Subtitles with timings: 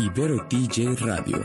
[0.00, 1.44] Ibero TJ Radio.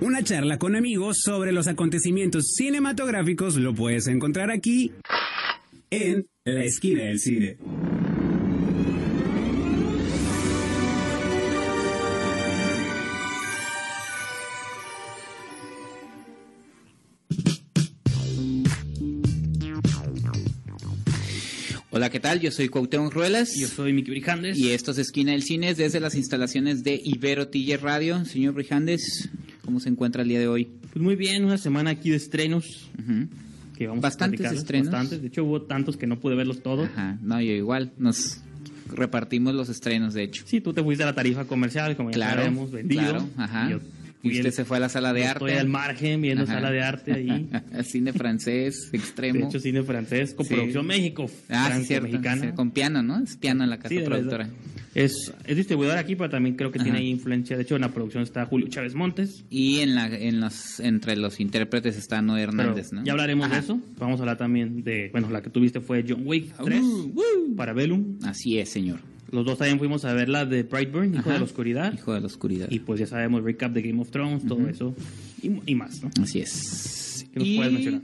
[0.00, 4.92] Una charla con amigos sobre los acontecimientos cinematográficos lo puedes encontrar aquí
[5.90, 7.58] en la esquina del cine.
[22.06, 22.38] Hola, ¿qué tal?
[22.38, 23.56] Yo soy Cuauhtémoc Ruelas.
[23.56, 24.56] Yo soy Miki Brijandes.
[24.56, 28.24] Y esto es Esquina del Cine desde las instalaciones de Ibero Tiller Radio.
[28.24, 29.28] Señor Brijandes,
[29.64, 30.68] ¿cómo se encuentra el día de hoy?
[30.92, 32.88] Pues muy bien, una semana aquí de estrenos.
[33.76, 34.92] Que vamos Bastantes a estrenos.
[34.92, 35.20] Bastantes.
[35.20, 36.88] De hecho, hubo tantos que no pude verlos todos.
[36.90, 37.90] Ajá, no, yo igual.
[37.98, 38.38] Nos
[38.88, 40.44] repartimos los estrenos, de hecho.
[40.46, 43.00] Sí, tú te fuiste a la tarifa comercial, como ya Claro, sabemos, vendido.
[43.02, 43.68] claro, ajá.
[43.68, 43.80] Yo
[44.34, 45.44] Y usted se fue a la sala de arte.
[45.46, 46.54] Estoy al margen viendo Ajá.
[46.54, 47.48] sala de arte ahí.
[47.84, 49.46] Cine francés, De extremo.
[49.48, 50.54] hecho, cine francés, con Sí.
[50.54, 52.08] producción México, ah, sí, cierto.
[52.08, 52.42] mexicana.
[52.42, 53.22] sí, con piano, ¿no?
[53.22, 54.48] Es piano en la casa de productora.
[54.94, 56.98] Es, es distribuidor aquí, pero también creo que tiene Ajá.
[57.00, 57.54] ahí influencia.
[57.56, 59.44] De hecho, en la producción está Julio Chávez Montes.
[59.50, 63.04] Y en la, en los, entre los intérpretes está Noé Pero Hernández, ¿no?
[63.04, 63.56] Ya hablaremos Ajá.
[63.56, 63.80] de eso.
[63.98, 65.10] Vamos a hablar también de.
[65.12, 68.18] Bueno, la que tuviste fue John Wick 3 Uh, para Bellum.
[68.24, 69.00] Así es, señor.
[69.30, 71.32] Los dos también fuimos a ver la de Brightburn, Hijo Ajá.
[71.34, 71.92] de la Oscuridad.
[71.92, 72.68] Hijo de la oscuridad.
[72.70, 74.94] Y pues ya sabemos, recap de Game of Thrones, todo eso.
[75.42, 76.10] Y, y más, ¿no?
[76.22, 77.05] Así es.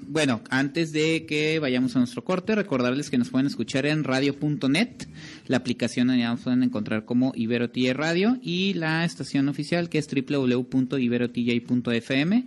[0.07, 5.09] Bueno, antes de que vayamos a nuestro corte, recordarles que nos pueden escuchar en radio.net,
[5.47, 9.99] la aplicación donde nos pueden encontrar como Ibero TJ Radio y la estación oficial que
[9.99, 12.45] es www.iberotj.fm.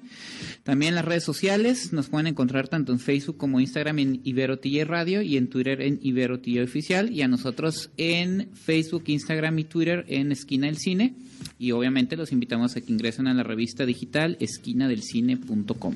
[0.64, 4.86] También las redes sociales nos pueden encontrar tanto en Facebook como Instagram en Ibero TJ
[4.86, 9.64] Radio y en Twitter en Ibero TJ Oficial y a nosotros en Facebook, Instagram y
[9.66, 11.16] Twitter en Esquina del Cine.
[11.60, 15.94] Y obviamente los invitamos a que ingresen a la revista digital esquinadelcine.com.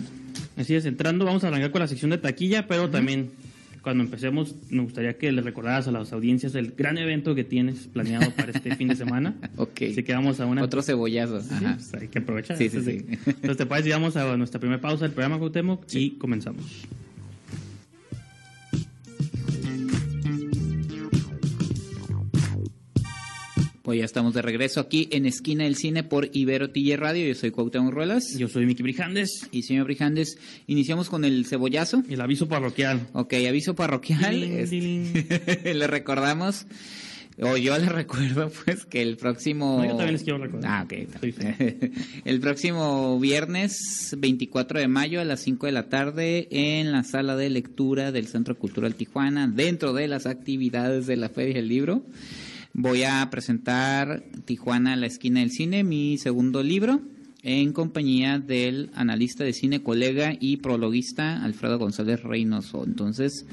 [0.60, 3.30] Así es, entrando, vamos a arrancar con la sección de taquilla, pero también
[3.82, 7.88] cuando empecemos, me gustaría que le recordaras a las audiencias el gran evento que tienes
[7.88, 9.36] planeado para este fin de semana.
[9.56, 9.84] Ok.
[9.92, 10.62] Así que vamos a una.
[10.62, 11.46] Otros cebollazos.
[11.46, 11.76] Sí, Ajá.
[11.76, 12.58] pues hay que aprovechar.
[12.58, 13.06] Sí, sí, antes sí.
[13.26, 13.90] Entonces, ¿te parece?
[13.92, 16.66] Vamos a nuestra primera pausa del programa, Cuauhtémoc, y comenzamos.
[23.90, 27.28] Pues ya estamos de regreso aquí en Esquina del Cine por Ibero TJ Radio.
[27.28, 28.38] Yo soy Cuauhtémoc Ruelas.
[28.38, 29.50] Yo soy Miki Brijandes.
[29.52, 32.04] Y señor Brijandes, iniciamos con el cebollazo.
[32.08, 33.08] El aviso parroquial.
[33.14, 34.70] Ok, aviso parroquial.
[34.70, 36.68] Diling, Este, le recordamos,
[37.42, 39.80] o yo le recuerdo, pues, que el próximo...
[39.80, 40.72] No, yo también les quiero recordar.
[40.72, 40.94] Ah, ok.
[42.26, 47.36] el próximo viernes 24 de mayo a las 5 de la tarde en la sala
[47.36, 52.04] de lectura del Centro Cultural Tijuana, dentro de las actividades de la Feria del Libro.
[52.82, 57.02] Voy a presentar Tijuana, la esquina del cine, mi segundo libro,
[57.44, 62.86] en compañía del analista de cine, colega y prologuista Alfredo González Reynoso.
[62.86, 63.46] Entonces,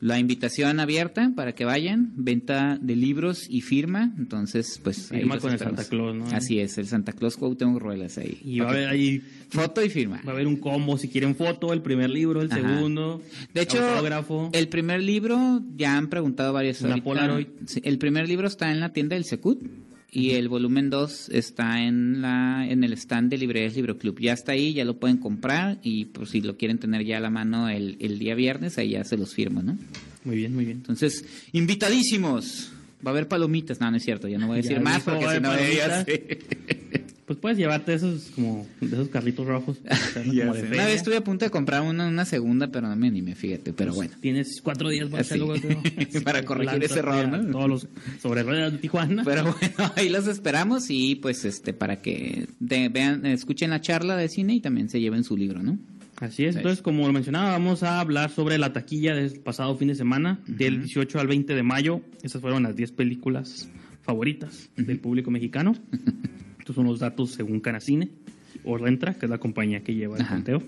[0.00, 4.12] la invitación abierta para que vayan, venta de libros y firma.
[4.18, 5.12] Entonces, pues.
[5.12, 5.58] ahí Firma los con el.
[5.58, 6.26] Santa Claus, ¿no?
[6.26, 8.40] Así es, el Santa Claus Cuauhtémoc Ruelas ahí.
[8.42, 10.20] Y va a haber ahí Foto y firma.
[10.24, 12.60] Va a haber un combo, si quieren foto, el primer libro, el Ajá.
[12.60, 13.20] segundo.
[13.52, 14.50] De hecho, autógrafo.
[14.52, 17.04] el primer libro, ya han preguntado varios Una ahorita.
[17.04, 17.46] Polaroid.
[17.82, 19.60] El primer libro está en la tienda del Secut
[20.12, 24.18] y el volumen 2 está en la en el stand de Librerías Libro Club.
[24.20, 27.20] Ya está ahí, ya lo pueden comprar y por si lo quieren tener ya a
[27.20, 29.78] la mano el, el día viernes, ahí ya se los firmo, ¿no?
[30.24, 30.78] Muy bien, muy bien.
[30.78, 32.72] Entonces, invitadísimos.
[33.04, 33.80] Va a haber palomitas.
[33.80, 35.50] No, no es cierto, ya no voy a decir más porque si no
[37.30, 39.78] Pues puedes llevarte esos como de esos carritos rojos.
[40.14, 40.62] Como de.
[40.64, 43.72] Una vez estuve a punto de comprar una, una segunda, pero no me animé, fíjate,
[43.72, 44.12] pero bueno.
[44.20, 45.54] Tienes cuatro días para hacerlo,
[46.24, 47.52] Para corregir ese error, ¿no?
[47.52, 47.88] Todos los
[48.20, 49.22] sobre ruedas de Tijuana.
[49.24, 54.16] Pero bueno, ahí los esperamos y pues este para que de- vean, escuchen la charla
[54.16, 55.78] de cine y también se lleven su libro, ¿no?
[56.16, 56.56] Así es.
[56.56, 60.40] Entonces, como lo mencionaba, vamos a hablar sobre la taquilla del pasado fin de semana,
[60.48, 62.00] del 18 al 20 de mayo.
[62.24, 63.68] Esas fueron las 10 películas
[64.02, 65.76] favoritas del público mexicano.
[66.60, 68.08] Estos son los datos según Canacine
[68.64, 70.34] o Rentra, que es la compañía que lleva el Ajá.
[70.36, 70.62] conteo.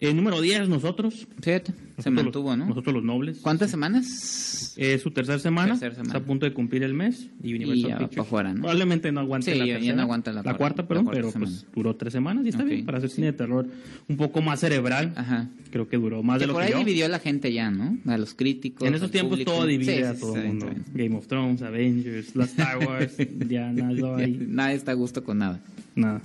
[0.00, 1.26] El número 10, nosotros.
[1.42, 2.66] Fíjate, se Nosotros mantuvo, los- ¿no?
[2.66, 3.38] Nosotros los nobles.
[3.42, 4.74] ¿Cuántas semanas?
[4.76, 6.08] Es su tercera semana, Tercera semana.
[6.10, 7.26] Está a punto de cumplir el mes.
[7.42, 8.60] Y Universal Y ya va Pictures pa' fuera, ¿no?
[8.60, 9.96] Probablemente no aguante Sí, la ya- ya tercera.
[9.96, 12.62] no aguanta la cuarta- cuarta, la perdón, cuarta pero pues duró tres semanas y está
[12.62, 12.68] Ok.
[12.68, 13.66] bien para hacer cine de terror
[14.08, 15.12] un poco más cerebral.
[15.16, 15.48] Ajá.
[15.72, 16.78] Creo que duró más Que de lo por que ahí yo.
[16.78, 17.98] dividió a la gente ya, ¿no?
[18.06, 18.86] A los críticos.
[18.86, 19.50] En esos tiempos público.
[19.50, 20.70] todo divide Sí, a sí, todo sí, el mundo.
[20.94, 23.16] Game of Thrones, Avengers, las Star Wars,
[23.48, 24.16] ya nada.
[24.28, 25.60] Nadie está a gusto con nada.
[25.96, 26.22] Nada.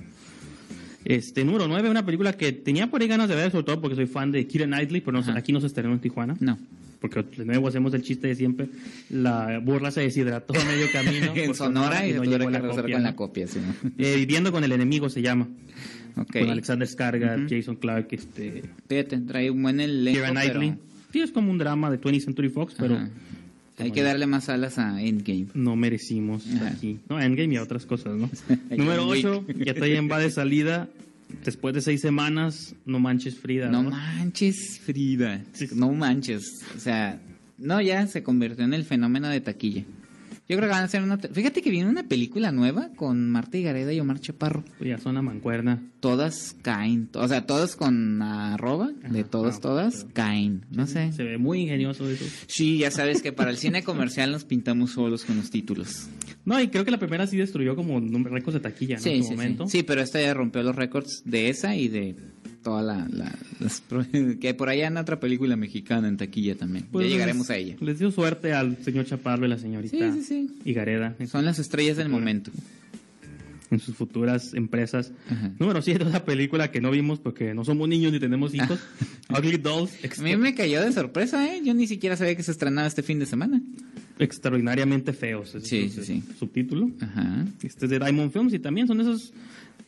[1.04, 3.96] Este, número 9, una película que tenía por ahí ganas de ver, sobre todo porque
[3.96, 6.36] soy fan de Keira Knightley, pero no, aquí no se estrenó en Tijuana.
[6.40, 6.58] No.
[7.00, 8.68] Porque de nuevo hacemos el chiste de siempre.
[9.10, 11.32] La burla se deshidrató a medio camino.
[11.34, 12.98] en Sonora y, no llegó la copia, con ¿no?
[13.00, 13.58] la copia, sí.
[13.60, 13.90] ¿no?
[13.98, 15.46] Eh, Viviendo con el enemigo se llama.
[16.16, 16.32] Ok.
[16.32, 17.54] Con Alexander Skarsgård, Ujú.
[17.54, 20.74] Jason Clark, este, Fíjate, trae un buen elenco, Keira Knightley.
[21.12, 23.10] Sí, es como un drama de 20th Century Fox, pero Ajá.
[23.78, 25.46] Hay que darle más alas a Endgame.
[25.54, 26.68] no merecimos Ajá.
[26.68, 27.00] aquí.
[27.08, 28.30] No, Endgame y a otras cosas, ¿no?
[28.76, 29.26] Número Wick.
[29.26, 30.88] 8, ya también va de salida.
[31.44, 33.68] Después de seis semanas, no manches Frida.
[33.68, 33.90] No ¿no?
[33.90, 35.42] manches, Frida.
[35.52, 35.68] Sí.
[35.74, 36.62] No manches.
[36.76, 37.20] O sea,
[37.58, 39.84] no, ya se convirtió en el fenómeno de taquilla.
[40.46, 41.16] Yo creo que van a hacer una...
[41.16, 44.62] te- Fíjate que viene una película nueva con Marta Gareda y Omar Chaparro.
[44.78, 45.82] Ya son a mancuerna.
[46.00, 47.08] Todas caen.
[47.14, 48.90] O sea, todas con arroba.
[49.08, 50.66] De todas, ah, todas pero- caen.
[50.70, 51.12] No sé.
[51.12, 52.26] Se ve muy ingenioso eso.
[52.46, 56.08] Sí, ya sabes que para el cine comercial nos pintamos solos con los títulos.
[56.44, 59.02] No, y creo que la primera sí destruyó como récords de taquilla, ¿no?
[59.02, 59.34] Sí, en su sí, sí.
[59.36, 59.66] momento.
[59.66, 62.16] Sí, pero esta ya rompió los récords de esa y de
[62.64, 63.06] toda la...
[63.08, 64.04] la- las pro-
[64.40, 66.86] que por allá anda otra película mexicana en taquilla también.
[66.90, 67.76] Pues ya llegaremos a ella.
[67.80, 70.56] Les dio suerte al señor Chaparro y la señorita Sí, sí, sí.
[70.64, 72.50] Higareda en, Son las estrellas del momento.
[73.70, 75.12] en sus futuras empresas.
[75.30, 75.52] Ajá.
[75.58, 78.80] Número 7, una película que no vimos porque no somos niños ni tenemos hijos.
[79.30, 81.60] Ugly Dolls, A mí me cayó de sorpresa, ¿eh?
[81.64, 83.60] Yo ni siquiera sabía que se estrenaba este fin de semana.
[84.18, 85.56] extraordinariamente feos.
[85.62, 86.22] Sí, sí, sí.
[86.38, 86.90] Subtítulo.
[87.00, 87.44] Ajá.
[87.62, 89.32] Este es de Diamond Films y también son esos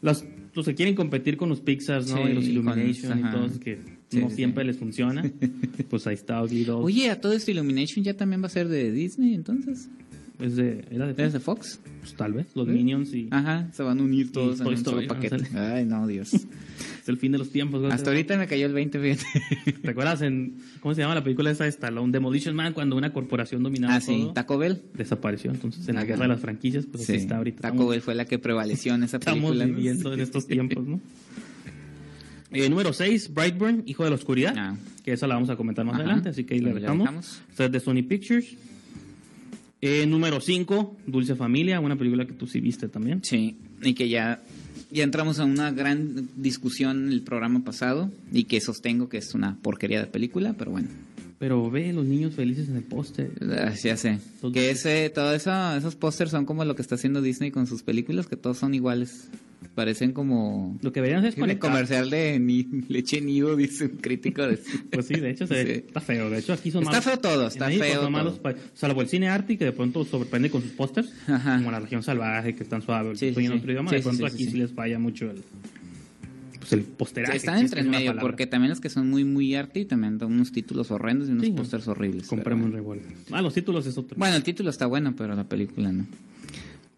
[0.02, 0.25] las,
[0.56, 2.17] los que quieren competir con los Pixars, ¿no?
[2.17, 5.23] Sí, y los con- Illumination y todos que Sí, no sí, siempre les funciona.
[5.91, 6.69] pues ahí está Dolls.
[6.85, 9.88] Oye, a todo esto Illumination ya también va a ser de Disney, entonces.
[10.41, 11.81] Es de, era de ¿Es de Fox?
[12.00, 12.73] Pues, tal vez, los ¿Sí?
[12.73, 15.37] Minions y Ajá, se van a unir todos en un solo paquete.
[15.56, 16.31] Ay, no, Dios.
[17.06, 17.82] es el fin de los tiempos.
[17.93, 19.73] Hasta ahorita me cayó el 20, fíjate.
[19.82, 23.12] ¿Te acuerdas en, cómo se llama la película esa de Stallone, Demolition Man, cuando una
[23.12, 24.32] corporación dominaba Ah, sí, todo?
[24.32, 24.82] Taco Bell.
[24.94, 27.62] Desapareció, entonces en la guerra de las franquicias, pues así Sí, está ahorita.
[27.62, 29.67] Taco Estamos- Bell fue la que prevaleció en esa Estamos película.
[29.67, 29.75] ¿no?
[29.76, 31.00] viviendo en estos tiempos, ¿no?
[32.53, 34.76] Eh, número 6, Brightburn, Hijo de la Oscuridad, Ah.
[35.05, 36.05] que esa la vamos a comentar más Ajá.
[36.05, 37.05] adelante, así que ahí la Ahí la dejamos.
[37.05, 37.43] dejamos.
[37.50, 38.55] Esta es de Sony Pictures.
[39.82, 43.20] Eh, número 5, Dulce Familia, una película que tú sí viste también.
[43.25, 44.41] Sí, y que ya,
[44.96, 49.34] ya entramos a una gran discusión en el programa pasado y que sostengo que es
[49.34, 50.88] una porquería de película, pero bueno,
[51.38, 53.31] Pero ve los niños felices en el póster.
[53.59, 54.19] ah, ya sé.
[54.55, 57.83] Que ese, todo eso, esos pósters son como lo que está haciendo Disney con sus
[57.83, 59.29] películas, que todos son iguales.
[59.75, 61.71] Parecen como Lo que hacer es conectar.
[61.71, 64.59] comercial de ni- leche nido, dice un crítico de
[64.91, 65.71] Pues sí, de hecho se Sí.
[65.87, 66.31] está feo.
[66.31, 67.05] De hecho aquí son Está malos.
[67.05, 68.55] feo todo, está México feo son malos todo.
[68.75, 72.55] salvo el cine arte que de pronto sorprende con sus pósters, como la región salvaje
[72.55, 73.41] que están suaves, Sí, sí, sí.
[73.43, 74.56] idioma, de pronto aquí sí.
[74.56, 75.43] les falla mucho el
[76.68, 77.36] pues el posteraje.
[77.36, 80.32] Están entre en medio, porque también los que son muy, muy arte y también dan
[80.32, 81.52] unos títulos horrendos y unos Sí.
[81.52, 82.26] pósters horribles.
[82.26, 83.08] compremos un pero- revuelto.
[83.32, 84.16] Ah, los títulos es otro.
[84.18, 86.06] Bueno, el título está bueno, pero la película no.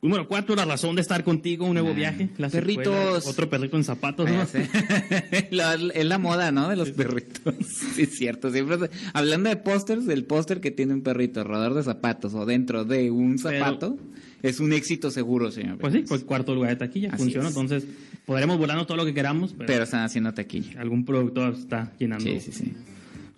[0.00, 2.28] Número cuatro, la razón de estar contigo, un nuevo Ah, viaje.
[2.38, 3.26] La perritos.
[3.26, 4.42] otro perrito en zapatos, ¿no?
[4.42, 4.46] Ah.
[5.50, 6.68] La- es la moda, ¿no?
[6.68, 7.54] De los perritos.
[7.94, 8.52] Sí, es cierto.
[8.52, 12.84] Siempre hablando de pósters, el póster que tiene un perrito alrededor de zapatos o dentro
[12.84, 13.98] de un Pero- zapato
[14.42, 15.78] es un éxito seguro, señor.
[15.78, 17.48] Pues sí, pues cuarto lugar de taquilla, Así funciona.
[17.48, 17.56] es.
[17.56, 17.84] Entonces,
[18.24, 20.80] podremos volarnos todo lo que queramos, pero, Pero están haciendo taquilla.
[20.80, 22.72] algún productor está llenando Sí, sí, sí.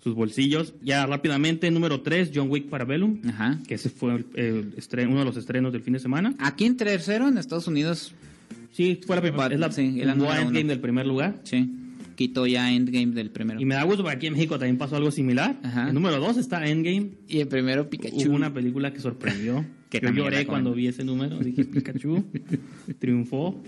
[0.03, 0.73] Sus bolsillos.
[0.83, 3.59] Ya rápidamente, número 3, John Wick Parabellum, Ajá.
[3.67, 6.33] que ese fue el, el estreno- uno de los estrenos del fin de semana.
[6.39, 8.13] Aquí en tercero, en Estados Unidos,
[8.73, 11.41] Sí, fue la primera, es la, sí, número Endgame del primer lugar.
[11.43, 11.69] sí,
[12.15, 13.59] quitó ya Endgame del primero.
[13.59, 15.59] Y me da gusto porque aquí en México también pasó algo similar.
[15.63, 15.87] Ajá.
[15.89, 17.09] El número 2 está Endgame.
[17.27, 18.29] Y el primero Pikachu.
[18.29, 19.65] Hubo una película que sorprendió.
[19.91, 21.37] Que Yo lloré cuando vi ese número.
[21.39, 22.23] Dije, Pikachu
[22.99, 23.61] triunfó.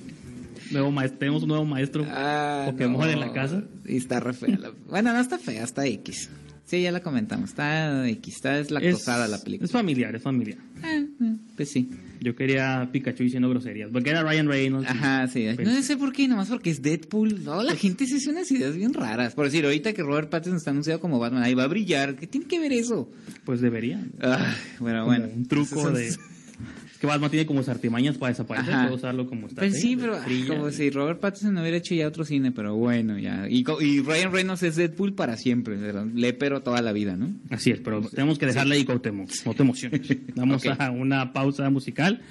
[0.71, 3.09] Nuevo maestro, tenemos un nuevo maestro Ah, Pokémon no.
[3.09, 3.63] en la casa.
[3.85, 4.57] Y está re fea.
[4.57, 6.29] la- Bueno, no está fea, está X.
[6.65, 7.49] Sí, ya la comentamos.
[7.49, 9.65] Está X, está es lactosada es, la película.
[9.65, 10.57] Es familiar, es familiar.
[10.83, 11.89] Eh, eh, pues sí.
[12.21, 13.89] Yo quería Pikachu diciendo groserías.
[13.91, 14.89] Porque era Ryan Reynolds.
[14.89, 15.45] Ajá, sí.
[15.57, 17.43] Pero- No sé por qué, nomás porque es Deadpool.
[17.43, 19.35] No, la gente se hace unas ideas bien raras.
[19.35, 22.15] Por decir, ahorita que Robert Pattinson está anunciado como Batman, ahí va a brillar.
[22.15, 23.11] ¿Qué tiene que ver eso?
[23.43, 24.01] Pues debería.
[24.21, 25.33] Ah, bueno, Como bueno.
[25.35, 26.07] un truco de.
[26.07, 26.19] Entonces,
[27.03, 28.73] que Batman tiene como artimañas para desaparecer.
[28.73, 28.83] Ajá.
[28.83, 29.59] Puede usarlo como está.
[29.59, 33.19] Pues sí, pero ah, como si Robert Pattinson hubiera hecho ya otro cine, pero bueno,
[33.19, 33.45] ya.
[33.49, 36.05] Y, Ryan Reynolds es Deadpool para siempre, ¿verdad?
[36.13, 37.33] Lepero toda la vida, ¿no?
[37.49, 39.29] Así es, pero tenemos que dejarle ahí Cuauhtémoc.
[39.45, 40.01] No te emociones.
[40.37, 42.21] Vamos a una pausa musical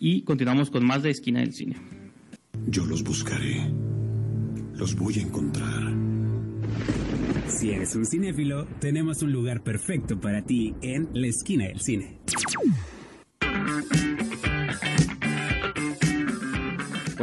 [0.00, 1.76] y continuamos con más de Esquina del Cine.
[2.66, 3.60] Yo los buscaré.
[4.72, 5.92] Los voy a encontrar.
[7.48, 12.20] Si eres un cinéfilo, tenemos un lugar perfecto para ti en la esquina del cine.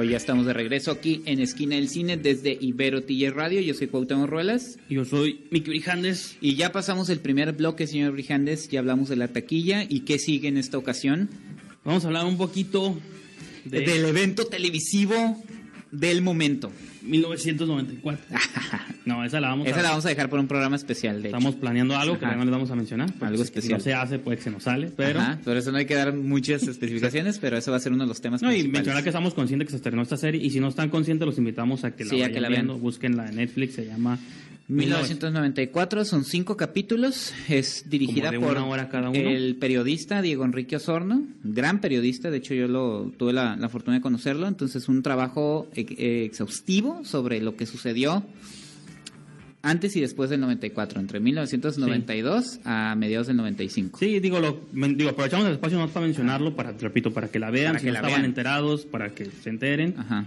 [0.01, 3.62] Pues ya estamos de regreso aquí en Esquina del Cine desde Ibero TJ Radio.
[3.62, 4.79] Yo soy Cuauhtémoc Ruelas.
[4.89, 6.38] Y Yo soy Miki Brijandes.
[6.41, 8.67] Y ya pasamos el primer bloque, señor Brijandes.
[8.70, 9.86] Ya hablamos de la taquilla.
[9.88, 11.29] ¿Y qué sigue en esta ocasión?
[11.86, 12.98] Vamos a hablar un poquito
[13.65, 15.39] de Del evento televisivo
[15.91, 16.72] del momento.
[17.03, 18.25] 1994.
[19.03, 19.81] No, esa la vamos Esa a...
[19.84, 21.36] la vamos a dejar por un programa especial, de hecho.
[21.36, 22.36] Estamos planeando algo que Ajá.
[22.36, 23.10] no les vamos a mencionar.
[23.20, 23.79] Algo si especial.
[23.79, 24.91] no se hace, puede que se nos sale.
[24.96, 25.20] Pero...
[25.20, 28.03] Ajá, por eso no hay que dar muchas especificaciones, pero eso va a ser uno
[28.03, 30.51] de los temas No, y mencionar que estamos conscientes que se estrenó esta serie y
[30.51, 32.74] si no están conscientes los invitamos a que la Sí, a vayan que la viendo,
[32.74, 32.84] vean.
[32.84, 34.20] búsquenla en Netflix, se llama
[34.75, 37.34] 1994 son cinco capítulos.
[37.50, 39.20] Es dirigida por una hora cada uno.
[39.20, 42.32] el periodista Diego Enrique Osorno, gran periodista.
[42.32, 44.48] De hecho, yo lo tuve la, la fortuna de conocerlo.
[44.48, 48.24] Entonces, un trabajo exhaustivo sobre lo que sucedió
[49.63, 54.00] antes y después del 94, entre 1992 a mediados del 95.
[54.00, 57.51] Sí, digo, lo, digo aprovechamos el espacio no para mencionarlo, para, repito, para que la
[57.51, 58.25] vean, Para si que no la estaban vean.
[58.25, 59.96] enterados, para que se enteren.
[59.98, 60.25] Ajá.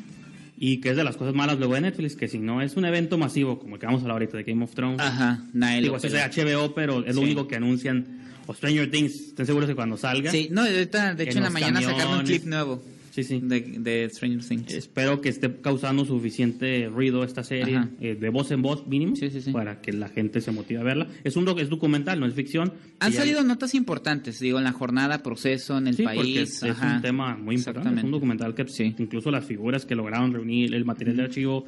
[0.56, 2.84] Y que es de las cosas malas luego de Netflix, que si no es un
[2.84, 5.44] evento masivo, como el que vamos a hablar ahorita de Game of Thrones, Ajá.
[5.52, 7.26] Nadie digo, es de HBO, pero es lo Sí.
[7.26, 8.20] único que anuncian.
[8.46, 10.30] O Stranger Things, estén seguros que cuando salga.
[10.30, 12.28] Sí, no, ahorita, de hecho, En en la mañana sacaron un camiones.
[12.30, 12.84] clip nuevo
[13.14, 13.40] Sí, sí.
[13.40, 14.74] de, de Stranger Things.
[14.74, 19.30] Espero que esté causando suficiente ruido esta serie, eh, de voz en voz mínimo, Sí,
[19.30, 19.52] sí, sí.
[19.52, 21.06] para que la gente se motive a verla.
[21.22, 22.72] Es un es documental, no es ficción.
[22.98, 26.38] Han salido notas importantes, digo, en la jornada, proceso, en el Sí, porque país.
[26.40, 28.00] es, es un tema muy importante.
[28.00, 28.94] Es un documental que Sí.
[28.98, 31.66] incluso las figuras que lograron reunir, el material de archivo.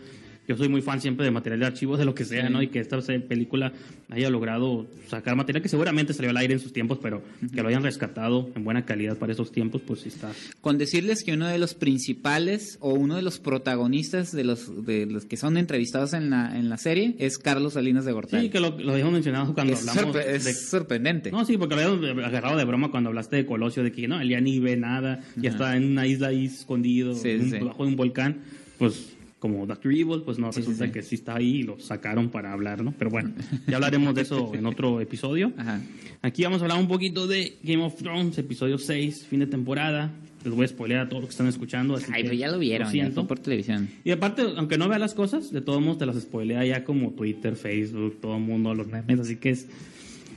[0.48, 2.48] Yo soy muy fan siempre de material de archivo, de lo que sea.
[2.48, 2.62] ¿no?
[2.62, 2.98] Y que esta
[3.28, 3.72] película
[4.10, 7.22] haya logrado sacar material que seguramente salió al aire en sus tiempos, pero
[7.52, 10.30] que lo hayan rescatado en buena calidad para esos tiempos, pues sí está.
[10.60, 15.06] Con decirles que uno de los principales o uno de los protagonistas de los de
[15.06, 18.44] los que son entrevistados en la, en la serie es Carlos Salinas de Gortari.
[18.44, 21.30] Sí, que lo, lo habíamos mencionado cuando es, hablamos sorpre- es de sorprendente.
[21.32, 24.20] No, sí, porque lo habíamos agarrado de broma cuando hablaste de Colosio, de que no,
[24.20, 25.56] él ya ni ve nada, ya Ajá.
[25.58, 27.58] está en una isla ahí escondido, Sí, un- sí.
[27.58, 28.36] bajo de un volcán,
[28.78, 29.15] pues
[29.46, 30.90] como Doctor Evil, pues no, Sí, resulta sí.
[30.92, 32.92] que sí está ahí y lo sacaron para hablar, ¿no?
[32.98, 33.32] Pero bueno,
[33.68, 35.52] ya hablaremos de eso en otro episodio.
[35.56, 35.80] Ajá.
[36.22, 40.10] Aquí vamos a hablar un poquito de Game of Thrones, episodio 6, fin de temporada.
[40.44, 41.94] Les voy a spoilear a todos los que están escuchando.
[41.96, 43.14] así Ay, que pero ya lo vieron, ya siento.
[43.14, 43.88] fue por televisión.
[44.04, 47.10] Y aparte, aunque no vea las cosas, de todos modos te las spoilea ya como
[47.12, 49.18] Twitter, Facebook, todo el mundo, los memes.
[49.20, 49.66] Así que es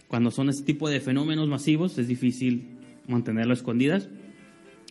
[0.07, 2.63] cuando son este tipo de fenómenos masivos, es difícil
[3.07, 4.07] mantenerlo escondidas.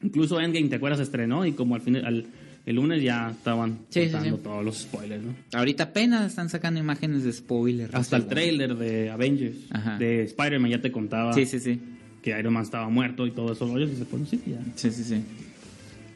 [0.03, 1.01] Incluso Endgame, ¿te acuerdas?
[1.01, 2.27] Estrenó y como al fin, al,
[2.69, 4.31] el lunes ya estaban Sí, sí, sí.
[4.43, 5.35] todos los spoilers, ¿no?
[5.55, 7.91] Ahorita apenas están sacando imágenes de spoiler.
[7.95, 9.97] Hasta el trailer de Avengers, Ajá.
[9.99, 11.81] de Spider-Man ya te contaba Sí, sí, sí.
[12.23, 13.67] que Iron Man estaba muerto y todo eso.
[13.67, 14.59] rollos, Y dices, pues sí, ya.
[14.75, 15.23] Sí, sí, sí.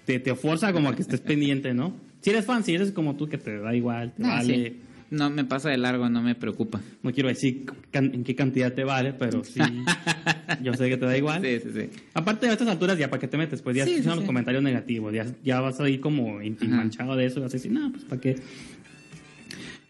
[0.05, 1.95] Te, te fuerza como a que estés pendiente, ¿no?
[2.21, 4.75] Si eres fan, si eres como tú que te da igual, te Ah, vale.
[5.11, 6.81] No me pasa de largo, no me preocupa.
[7.03, 9.61] No quiero decir en qué cantidad te vale, pero sí.
[10.63, 11.41] yo sé que te da igual.
[11.43, 11.89] Sí, sí, sí.
[12.15, 14.25] Aparte de estas alturas, ya para qué te metes, pues ya Sí, escuchan sí, los
[14.25, 14.27] sí.
[14.27, 17.71] comentarios negativos, ya, ya vas a ir como manchado de eso y vas a decir,
[17.73, 18.37] no, pues para qué.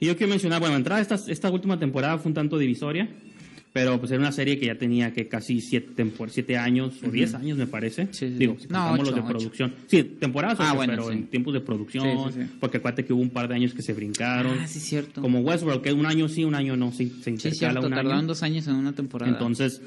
[0.00, 3.09] Y yo quiero mencionar, bueno, entrada esta, esta última temporada fue un tanto divisoria,
[3.73, 7.35] pero pues era una serie que ya tenía que casi siete, siete años o diez
[7.35, 8.07] años, me parece.
[8.11, 8.62] Sí, sí, Digo, sí.
[8.66, 9.28] si No, contamos ocho, los de ocho.
[9.38, 9.75] producción.
[9.87, 11.14] Sí, temporadas, Ah, bueno, pero sí.
[11.14, 12.50] en tiempos de producción, Sí, sí, sí.
[12.61, 14.59] porque acuérdate que hubo un par de años que se brincaron.
[14.61, 15.23] Ah, sí, cierto.
[15.23, 17.87] Como Westworld, que un año sí, un año no, se, se Sí, intercala cierto.
[17.87, 18.02] un año.
[18.02, 19.31] Tardaron dos años en una temporada.
[19.33, 19.81] Entonces,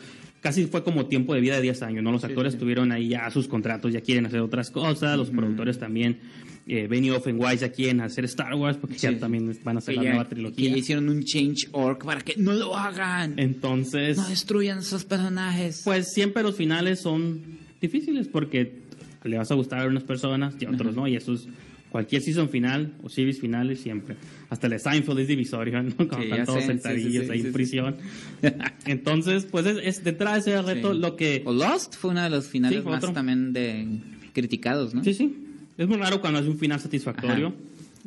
[0.45, 2.11] casi fue como tiempo de vida de 10 años, ¿no?
[2.11, 6.19] Los actores tuvieron ahí ya sus contratos, ya quieren hacer otras cosas, los productores también,
[6.67, 9.07] eh, Benioff and Weiss ya quieren hacer Star Wars, porque Sí.
[9.11, 10.69] ya también van a hacer que la ya, nueva que trilogía.
[10.69, 13.39] ya hicieron un change org para que no lo hagan.
[13.39, 15.81] Entonces, No destruyan esos personajes.
[15.83, 17.41] pues siempre los finales son
[17.81, 18.83] difíciles, porque
[19.23, 21.47] le vas a gustar a unas personas y a otros no, y eso es
[21.95, 24.17] cualquier season final o series finales siempre.
[24.49, 25.95] Hasta el Seinfeld es divisorio, ¿no?
[25.95, 27.95] Cuando Sí, están todos sé, sentadillos sí, sí, ahí en prisión.
[28.85, 31.41] Entonces, pues es, es detrás de ese reto lo que...
[31.45, 33.13] O Lost fue uno de los finales más otro.
[33.13, 33.87] también de
[34.33, 35.05] criticados, ¿no?
[35.05, 35.37] Sí, sí.
[35.77, 37.47] Es muy raro cuando es un final satisfactorio.
[37.47, 37.55] Ajá.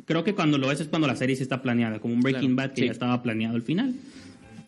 [0.05, 2.53] Creo que cuando lo ves es cuando la serie sí está planeada, como un Breaking
[2.53, 3.95] Claro, Bad que ya estaba planeado el final.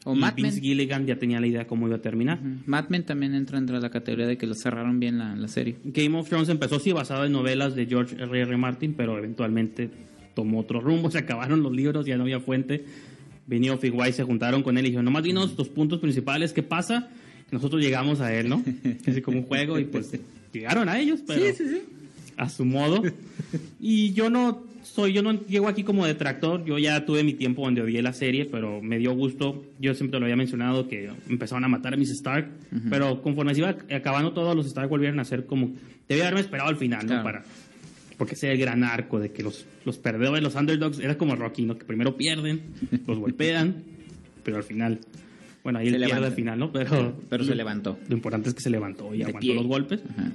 [0.03, 0.63] O y Mad Vince Men.
[0.63, 2.39] Gilligan ya tenía la idea cómo iba a terminar.
[2.65, 5.77] Mad Men también entra entre la categoría de que lo cerraron bien la, la serie.
[5.83, 8.41] Game of Thrones empezó sí basado en novelas de George R.
[8.41, 8.57] R.
[8.57, 9.89] Martin, pero eventualmente
[10.33, 12.85] tomó otro rumbo, se acabaron los libros, ya no había fuente.
[13.47, 16.63] Benioff y Weiss se juntaron con él y dijeron, nomás dinos tus puntos principales, ¿qué
[16.63, 17.09] pasa?
[17.51, 18.63] Nosotros llegamos a él, ¿no?
[19.07, 20.11] Así como un juego y pues
[20.53, 21.43] llegaron a ellos, pero
[22.37, 23.01] a su modo.
[23.81, 27.63] Y yo no soy, yo no llego aquí como detractor, yo ya tuve mi tiempo
[27.63, 29.63] donde odié la serie, pero me dio gusto.
[29.79, 32.49] Yo siempre lo había mencionado que empezaron a matar a mis Stark,
[32.89, 35.71] pero conforme se iba acabando todo, los Stark volvieron a ser como,
[36.07, 37.23] debía haberme esperado al final, ¿no?
[37.23, 37.43] Para,
[38.17, 41.65] porque ese el gran arco de que los, los perdedores, los underdogs, era como Rocky,
[41.65, 41.77] ¿no?
[41.77, 42.61] Que primero pierden,
[43.07, 43.83] los golpean,
[44.43, 44.99] pero al final,
[45.63, 46.27] bueno, ahí Se él pierde levanta.
[46.27, 46.71] al final, ¿no?
[46.71, 47.97] Pero, Pero se levantó.
[48.09, 49.55] Lo importante es que se levantó y De aguantó pie.
[49.55, 50.01] los golpes.
[50.09, 50.31] Ajá.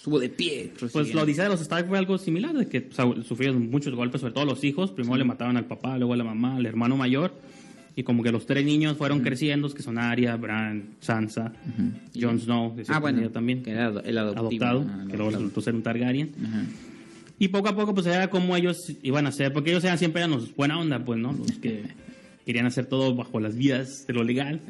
[0.00, 0.72] Estuvo de pie.
[0.78, 1.16] Pues prosiguiendo.
[1.18, 4.22] la odisea de los Stark fue algo similar, de que o sea, sufrieron muchos golpes,
[4.22, 4.90] sobre todo los hijos.
[4.92, 7.32] Primero le mataban al papá, luego a la mamá, al hermano mayor.
[7.96, 11.52] Y como que los tres niños fueron creciendo, que son Arya, Bran, Sansa,
[12.18, 13.28] Jon Snow, de Ah, bueno.
[13.30, 14.40] también, Que era el adoptivo.
[14.64, 16.30] adoptado, Ah, que luego resultó ser un Targaryen.
[16.46, 16.64] Ajá.
[17.38, 20.20] Y poco a poco pues era como ellos iban a hacer, porque ellos eran siempre
[20.22, 21.32] eran los buena onda, pues, ¿no?
[21.32, 21.82] Los que
[22.46, 24.60] querían hacer todo bajo las vías de lo legal.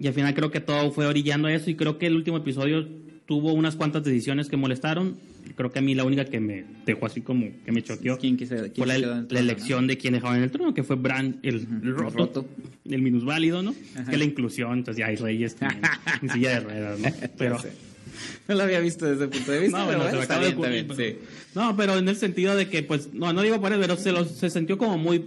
[0.00, 2.36] Y al final creo que todo fue orillando a eso y creo que el último
[2.38, 2.88] episodio
[3.28, 5.16] tuvo unas cuantas decisiones que molestaron.
[5.54, 8.36] Creo que a mí la única que me dejó así como que me choqueó ¿Quién
[8.38, 10.96] quise- quién fue la, la trono, elección de quien dejaba en el trono, que fue
[10.96, 12.48] Bran, el, el roto, roto.
[12.88, 13.74] el minusválido, ¿no?
[14.10, 15.68] Que la inclusión, entonces ya hay reyes en,
[16.22, 17.08] en silla de ruedas, ¿no?
[17.38, 17.58] Pero,
[18.48, 19.78] No lo había visto desde ese punto de vista.
[19.78, 21.18] no, pero bueno, se bien, ocurrir, pero-
[21.54, 24.10] No, pero en el sentido de que, pues, no, no digo por eso, pero se,
[24.12, 25.24] lo- se sintió como muy.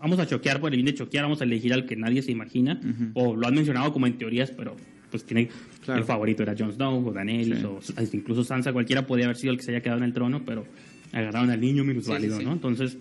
[0.00, 2.32] Vamos a choquear por el bien de choquear, vamos a elegir al que nadie se
[2.32, 2.80] imagina.
[3.14, 4.76] O lo han mencionado como en teorías, pero
[5.10, 5.48] pues tiene.
[5.84, 6.00] Claro.
[6.00, 7.64] El favorito era Jon Snow o Daenerys Sí.
[7.64, 7.80] o
[8.16, 10.66] incluso Sansa, cualquiera podía haber sido el que se haya quedado en el trono, pero
[11.12, 12.46] agarraron al niño minusválido, Sí, sí, sí.
[12.46, 12.52] ¿no?
[12.54, 12.96] Entonces,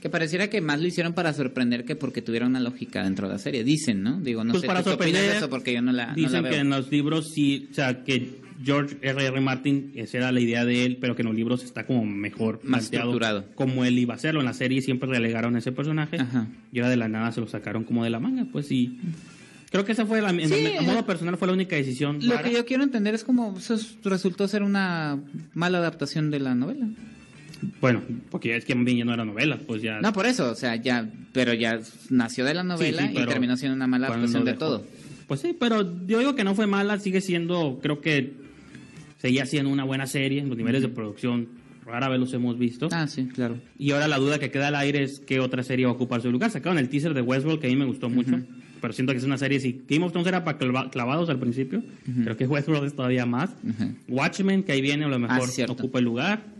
[0.00, 3.34] Que pareciera que más lo hicieron para sorprender que porque tuviera una lógica dentro de
[3.34, 3.64] la serie.
[3.64, 4.18] Dicen, ¿no?
[4.20, 6.06] Digo, no pues sé para ¿tú qué opinas sorprender, de eso porque yo no la,
[6.06, 6.52] no la dicen veo.
[6.52, 9.26] que en los libros sí, o sea, que George R.
[9.26, 9.40] R.
[9.42, 12.60] Martin, esa era la idea de él, pero que en los libros está como mejor
[12.64, 13.44] Más planteado estructurado.
[13.56, 14.40] como él iba a hacerlo.
[14.40, 16.46] En la serie siempre relegaron a ese personaje Ajá.
[16.72, 18.98] y ahora de la nada se lo sacaron como de la manga, pues sí.
[19.70, 22.18] Creo que esa fue, la, en- Sí, a modo personal, fue la única decisión.
[22.22, 23.24] Lo que yo quiero entender es
[23.58, 25.18] eso es- resultó ser una
[25.54, 26.86] mala adaptación de la novela.
[27.80, 30.00] Bueno, porque es que bien ya no era novela, pues ya.
[30.00, 33.26] No, por eso, o sea, ya, pero ya nació de la novela Sí, sí, y
[33.26, 34.84] terminó siendo una mala adaptación de todo.
[35.26, 38.32] Pues sí, pero yo digo que no fue mala, sigue siendo, creo que
[39.18, 41.48] seguía siendo una buena serie, los niveles de producción
[41.84, 42.88] rara vez los hemos visto.
[42.92, 43.58] Ah, sí, claro.
[43.78, 46.22] Y ahora la duda que queda al aire es qué otra serie va a ocupar
[46.22, 46.50] su lugar.
[46.50, 48.38] Sacaron el teaser de Westworld que a mí me gustó mucho,
[48.80, 51.38] pero siento que es una serie, si Game of Thrones era para clava- clavados al
[51.38, 51.82] principio,
[52.24, 53.50] creo que Westworld es todavía más.
[54.08, 56.58] Watchmen, que ahí viene, a lo mejor Ah, ocupa el lugar.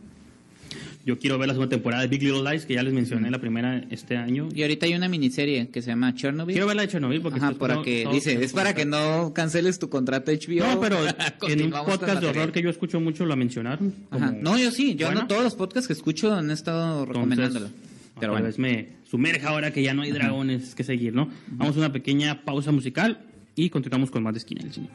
[1.07, 3.39] Yo quiero ver la segunda temporada de Big Little Lies, que ya les mencioné la
[3.39, 4.51] primera este año.
[4.55, 6.53] Y ahorita hay una miniserie que se llama Chernobyl.
[6.53, 9.79] Quiero ver la de Chernobyl porque Ajá, para que, dice, es para que no canceles
[9.79, 10.67] tu contrato HBO.
[10.75, 10.99] No, pero
[11.49, 13.95] en un podcast de horror que yo escucho mucho lo mencionaron.
[14.11, 14.33] Ajá.
[14.39, 17.67] No, yo sí, yo no todos los podcasts que escucho han estado recomendándolo.
[17.69, 18.49] Entonces, Pero bueno.
[18.59, 21.29] me sumerja ahora que ya no hay dragones que seguir, ¿no?
[21.49, 23.21] Vamos a una pequeña pausa musical
[23.55, 24.89] y continuamos con más de Esquina del Cine.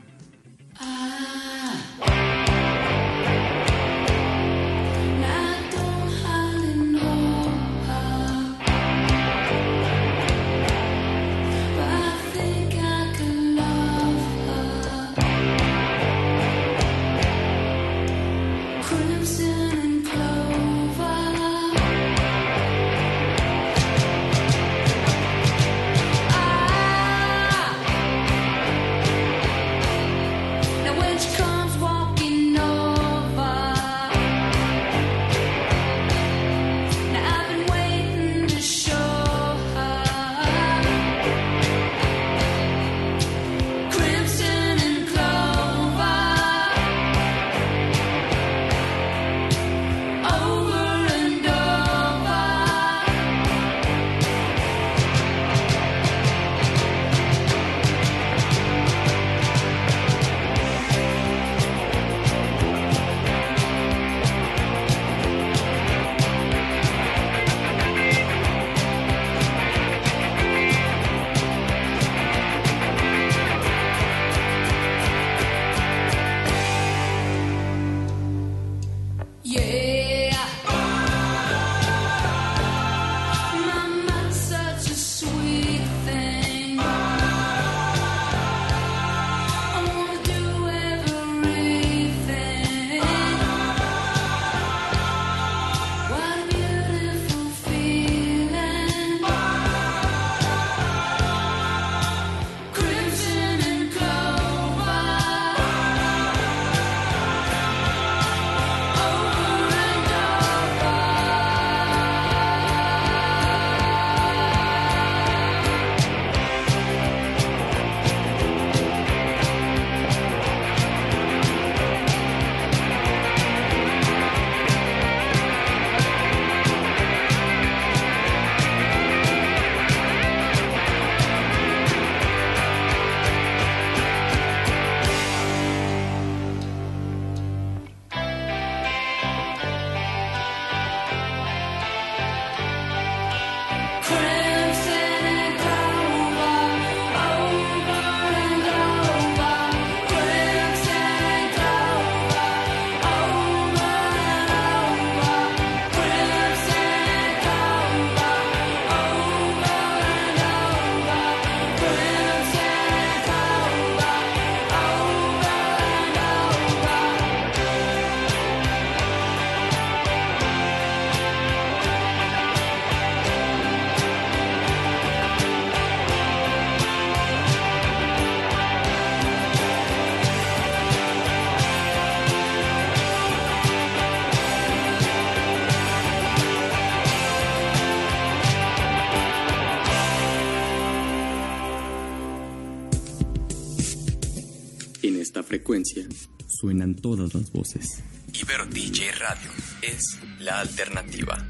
[195.54, 196.04] Frecuencia
[196.48, 198.02] suenan todas las voces.
[198.34, 199.52] Ibero DJ Radio
[199.84, 200.04] es
[200.40, 201.48] la alternativa.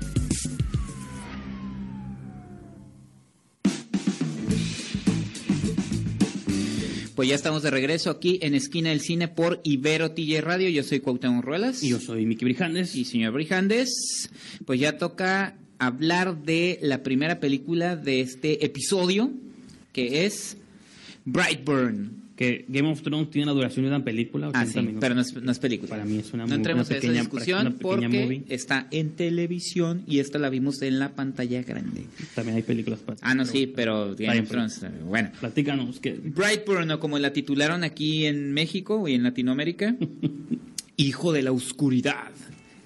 [7.16, 10.68] Pues ya estamos de regreso aquí en Esquina del Cine por Ibero TJ Radio.
[10.68, 11.82] Yo soy Cuauhtémoc Ruelas.
[11.82, 12.98] Y yo soy Miki Brijandes.
[12.98, 14.30] Y señor Brijandes,
[14.66, 19.32] pues ya toca hablar de la primera película de este episodio,
[19.94, 20.58] que es
[21.24, 22.23] Brightburn.
[22.36, 24.98] Que Game of Thrones tiene una duración de una película, 80 Ah, sí, minutos.
[25.02, 25.90] pero no es, no es película.
[25.90, 28.44] Para mí es una No muy- entremos en esa discusión porque movie.
[28.50, 32.06] está en televisión y esta la vimos en la pantalla grande.
[32.34, 35.30] También hay películas para Ah, no, pero- sí, pero Game of Thrones, eh, bueno.
[35.40, 39.96] Platícanos, que Brightburn, o como la titularon aquí en México y en Latinoamérica,
[40.98, 42.32] Hijo de la Oscuridad.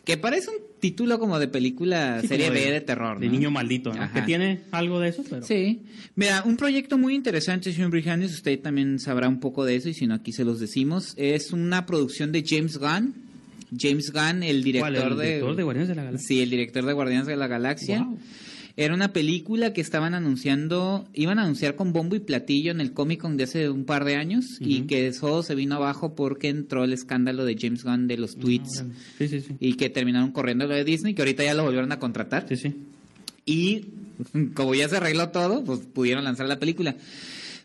[0.05, 3.19] Que parece un título como de película Sí, serie B de terror.
[3.19, 3.31] De ¿no?
[3.31, 4.11] niño maldito, ¿no?
[4.11, 5.45] Que tiene algo de eso, pero...
[5.45, 5.81] Sí.
[6.15, 9.93] Mira, un proyecto muy interesante, señor Brijandes, usted también sabrá un poco de eso, y
[9.93, 11.13] si no, aquí se los decimos.
[11.17, 13.13] Es una producción de James Gunn.
[13.77, 15.25] James Gunn, el director, ¿Cuál, el de...
[15.25, 16.27] director de Guardianes de la Galaxia?
[16.27, 18.03] Sí, el director de Guardianes de la Galaxia.
[18.03, 18.19] Wow.
[18.79, 22.93] Era una película que estaban anunciando, iban a anunciar con bombo y platillo en el
[22.93, 26.49] Comic Con de hace un par de años y que eso se vino abajo porque
[26.49, 28.85] entró el escándalo de James Gunn de los tweets Ah,
[29.17, 29.55] Sí, sí, sí.
[29.59, 32.45] y que terminaron corriendo lo de Disney, que ahorita ya lo volvieron a contratar.
[32.47, 32.75] Sí, sí.
[33.47, 33.85] Y
[34.53, 36.95] como ya se arregló todo, pues pudieron lanzar la película.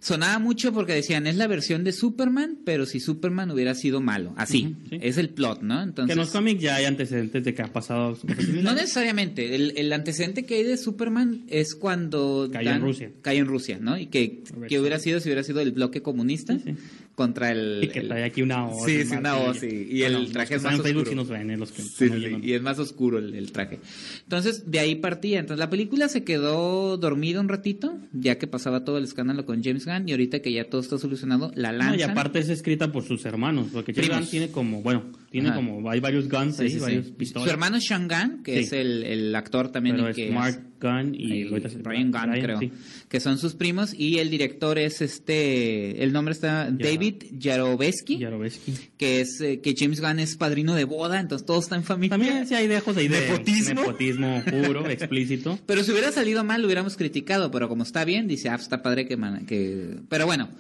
[0.03, 4.35] Sonaba mucho porque decían, es la versión de Superman, pero si Superman hubiera sido malo.
[4.37, 4.99] Así, sí.
[5.01, 5.77] es el plot, ¿no?
[5.77, 8.19] que Entonces, en los cómics ya hay antecedentes de que ha pasado
[8.63, 9.55] no necesariamente.
[9.55, 13.13] El, el antecedente que hay de Superman es cuando Cayó en Rusia.
[13.23, 13.97] cayó en Rusia, ¿no?
[13.97, 16.75] Y que, que hubiera sido si hubiera sido el bloque comunista Sí, sí.
[17.23, 17.81] Contra el...
[17.85, 18.85] Y que el- trae aquí una O.
[18.87, 19.37] Sí, sí, una.
[19.37, 19.89] O, sí.
[19.91, 21.05] Y Bueno, el traje es más oscuro.
[21.07, 21.57] sí nos ven, ¿eh?
[21.57, 22.47] los que Sí, están sí, oyendo.
[22.47, 23.79] y es más oscuro el, el traje.
[24.25, 25.39] Entonces, de ahí partía.
[25.41, 29.63] Entonces, la película se quedó dormida un ratito, ya que pasaba todo el escándalo con
[29.63, 31.93] James Gunn, y ahorita que ya todo está solucionado, la lanzan.
[31.97, 34.11] No, y aparte es escrita por sus hermanos, porque James.
[34.11, 35.57] Gunn tiene como, bueno, tiene Ajá.
[35.57, 36.81] como, hay varios guns Sí, ahí, sí, sí.
[36.81, 37.49] varios pistolas.
[37.49, 38.61] Su hermano es Sean Gunn, que Sí.
[38.65, 39.97] es el, el actor también.
[39.97, 41.45] pero y es que Mark Gunn y y
[41.83, 42.59] Brian Gunn, creo.
[42.61, 42.71] sí.
[43.09, 48.75] Que son sus primos, y el director es este, el nombre está David Yaroveski, Yarovesky.
[48.97, 52.11] que es eh, que James Gunn es padrino de boda, entonces todo está en familia.
[52.19, 53.81] También sí hay dejos ahí de ¿Nepotismo?
[53.81, 55.59] nepotismo puro, explícito.
[55.67, 58.83] Pero si hubiera salido mal, lo hubiéramos criticado, pero como está bien, dice, ah, está
[58.83, 59.17] padre que...
[59.17, 59.97] man- que...
[60.09, 60.51] Pero bueno,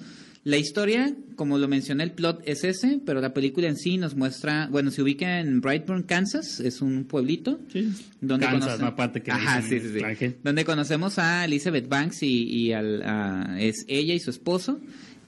[0.44, 4.16] la historia, como lo mencioné, el plot es ese, pero la película en sí nos
[4.16, 7.61] muestra, bueno, se ubica en Brightburn, Kansas, es un pueblito.
[7.72, 7.92] Sí.
[8.20, 10.35] Donde Kansas, no, aparte que Ajá, sí, sí.
[10.42, 14.81] Donde conocemos a Elizabeth Banks y, y al, a- es ella y su esposo,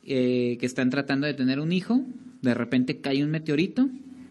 [0.05, 2.05] eh, que están tratando de tener un hijo.
[2.43, 3.89] De repente cae un meteorito,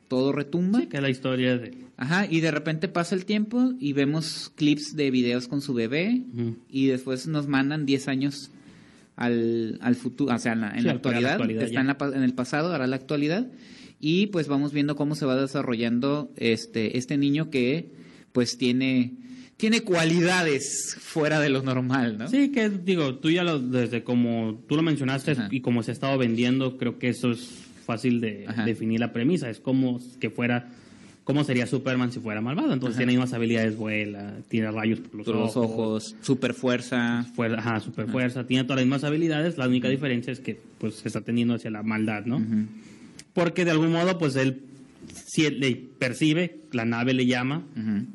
[0.08, 0.82] todo retumba.
[0.82, 1.78] Sí, que es la historia de...
[1.96, 6.24] Ajá, y de repente pasa el tiempo y vemos clips de videos con su bebé
[6.70, 8.52] y después nos mandan 10 años
[9.16, 11.88] al, al futuro, o sea, en la, en Sí, la la actualidad, actualidad está en,
[11.88, 13.48] la en el pasado, ahora la actualidad,
[14.00, 17.92] y pues vamos viendo cómo se va desarrollando este, este niño que
[18.32, 19.14] pues tiene,
[19.58, 22.28] tiene cualidades fuera de lo normal, ¿no?
[22.28, 25.48] Sí, que digo, tú ya lo, desde como tú lo mencionaste Ajá.
[25.52, 27.48] y como se ha estado vendiendo, creo que eso es
[27.86, 28.66] fácil de Ajá.
[28.66, 29.50] definir la premisa.
[29.50, 30.72] Es como que fuera,
[31.24, 32.74] cómo sería Superman si fuera malvado.
[32.74, 37.26] Entonces tiene mismas habilidades, vuela, tiene rayos por los, Por los ojos, super fuerza.
[37.36, 39.58] fuer- ajá, super fuerza, tiene todas las mismas habilidades.
[39.58, 42.42] La única diferencia es que pues se está tendiendo hacia la maldad, ¿no?
[43.34, 44.62] Porque de algún modo, pues él
[45.26, 47.64] si él le percibe, la nave le llama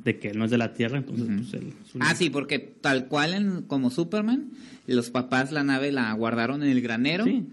[0.05, 2.59] de que él no es de la Tierra, entonces pues él un- Ah, sí, porque
[2.59, 4.51] tal cual en- como Superman,
[4.87, 7.25] los papás la nave la guardaron en el granero.
[7.25, 7.45] Sí.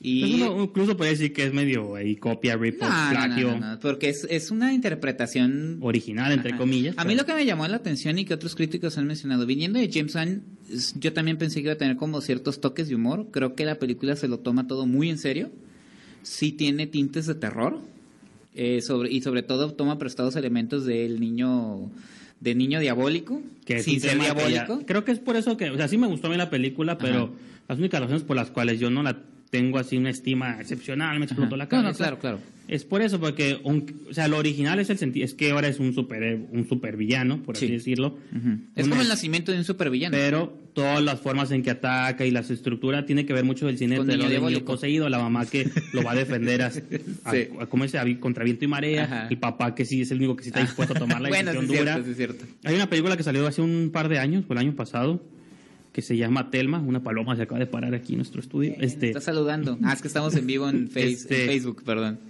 [0.00, 0.20] Y...
[0.20, 3.80] Pues uno incluso puede decir que es medio ahí copia, rip No, plagio no, no,
[3.80, 6.58] porque es, es una interpretación original, entre Ajá.
[6.58, 6.94] comillas.
[6.98, 9.78] A mí lo que me llamó la atención y que otros críticos han mencionado, viniendo
[9.80, 10.14] de James
[10.70, 13.28] es- yo también pensé que iba a tener como ciertos toques de humor.
[13.32, 15.50] Creo que la película se lo toma todo muy en serio.
[16.22, 17.80] Sí tiene tintes de terror.
[18.60, 21.90] eh, sobre, y sobre todo toma prestados elementos del niño
[22.40, 24.82] de niño diabólico, que es sin ser ya- diabólico.
[24.86, 26.98] creo que es por eso que, o sea, sí me gustó a mí la película,
[26.98, 27.32] pero Ajá.
[27.68, 31.24] las únicas razones por las cuales yo no la tengo así una estima excepcional, me
[31.26, 31.90] explotó la No, cabeza.
[31.90, 32.38] no, claro, claro.
[32.68, 35.68] Es por eso, porque, un- o sea, lo original es el sentido, es que ahora
[35.68, 37.72] es un super, un supervillano, por así Sí.
[37.72, 38.18] decirlo.
[38.76, 40.12] Es Una- como el nacimiento de un supervillano.
[40.14, 43.78] Pero todas las formas en que ataca y las estructuras tiene que ver mucho del
[43.78, 44.66] cine de lo diabólico.
[44.66, 46.60] poseído, la mamá que lo va a defender
[47.24, 49.28] a, vi- contra viento y marea, Ajá.
[49.30, 51.52] el papá que sí es el único que sí está dispuesto a tomar la bueno,
[51.52, 51.92] decisión es dura.
[51.94, 52.44] cierto, sí es cierto.
[52.64, 55.22] Hay una película que salió hace un par de años, o el año pasado,
[55.98, 58.72] que se llama Telma, una paloma se acaba de parar aquí en nuestro estudio.
[58.78, 59.76] Este, Está saludando.
[59.82, 62.20] Ah, es que estamos en vivo en, Face- Este- en Facebook, perdón.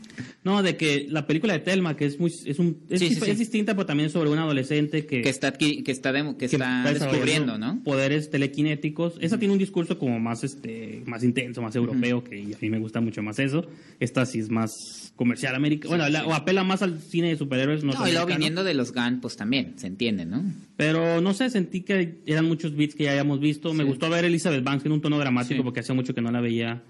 [0.44, 3.14] No, de que la película de Telma, que es muy es un es, Sí, sí,
[3.16, 3.30] dif- sí.
[3.30, 6.56] es distinta, pero también sobre un adolescente que Que está que está, demo- que que
[6.56, 7.82] está descubriendo, ¿no?
[7.82, 9.14] Poderes telequinéticos.
[9.20, 12.78] Esa tiene un discurso como más este más intenso, más europeo, que a mí me
[12.78, 13.66] gusta mucho más eso.
[14.00, 15.90] Esta sí es más comercial americano.
[15.96, 18.92] Bueno, la- o apela más al cine de superhéroes No, y luego viniendo de los
[18.92, 20.42] Gunn, pues también, se entiende, ¿no?
[20.76, 23.74] Pero no sé, sentí que eran muchos beats que ya habíamos visto.
[23.74, 26.40] Me gustó ver Elizabeth Banks en un tono dramático porque hace mucho que no la
[26.40, 26.82] veía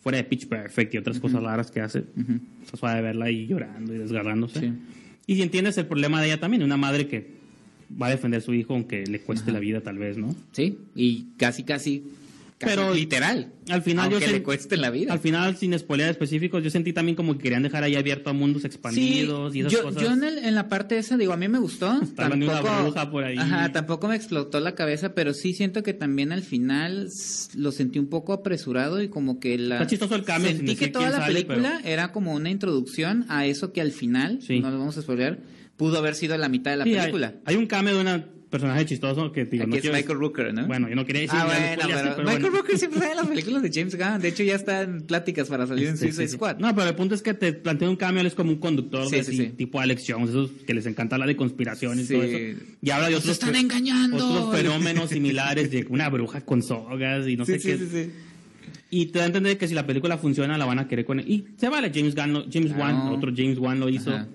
[0.00, 2.04] fuera de Pitch Perfect y otras cosas raras que hace.
[2.64, 4.60] Está suave de verla ahí llorando y desgarrándose.
[4.60, 4.72] Sí.
[5.26, 7.38] Y si entiendes el problema de ella también, una madre que
[8.00, 10.34] va a defender a su hijo aunque le cueste la vida tal vez, ¿no?
[10.52, 12.04] Sí, y casi, casi,
[12.60, 13.52] casi Pero literal.
[13.70, 15.12] al final yo aunque sen- le cueste la vida.
[15.14, 18.34] Al final, sin spoiler específicos, yo sentí también como que querían dejar ahí abierto a
[18.34, 20.02] mundos expandidos y esas yo, cosas.
[20.02, 21.90] yo en, el- en la parte esa, digo, a mí me gustó.
[22.02, 23.38] Está de una bruja por ahí.
[23.38, 27.08] Ajá, tampoco me explotó la cabeza, pero sí siento que también al final
[27.54, 29.76] lo sentí un poco apresurado y como que la...
[29.76, 33.46] Está chistoso el cambio, Sentí que toda la sale, película era como una introducción a
[33.46, 34.60] eso que al final, Sí.
[34.60, 35.38] no lo vamos a spoilear,
[35.78, 37.34] pudo haber sido la mitad de la Sí, hay- película.
[37.46, 40.52] Hay, un cambio de un personaje chistoso que digo, Aquí no es quiero- Michael Rooker,
[40.52, 40.66] ¿no?
[40.66, 41.60] Bueno, yo no quería decir Ah, bueno,
[42.16, 42.56] pero Michael bueno.
[42.56, 44.20] Rooker siempre sale en las películas de James Gunn.
[44.20, 46.36] De hecho, ya está en pláticas para salir en Sí, Suicide sí, sí.
[46.36, 46.58] Squad.
[46.58, 49.04] No, pero el punto es que te plantea un cambio, él es como un conductor
[49.08, 49.48] Sí, de sí, así, sí.
[49.56, 52.14] tipo Alex Jones, esos que les encanta hablar de conspiraciones Sí.
[52.14, 52.60] y todo eso.
[52.82, 54.16] Y habla de otros, están fe- engañando.
[54.28, 57.78] otros fenómenos similares de una bruja con sogas y no Sí, sé sí, qué.
[57.78, 58.10] sí, sí.
[58.92, 61.20] Y te da a entender que si la película funciona, la van a querer con
[61.20, 61.30] él.
[61.30, 62.80] Y se vale, James Gunn, James Claro.
[62.80, 64.26] Wan, otro James Wan lo hizo Ajá.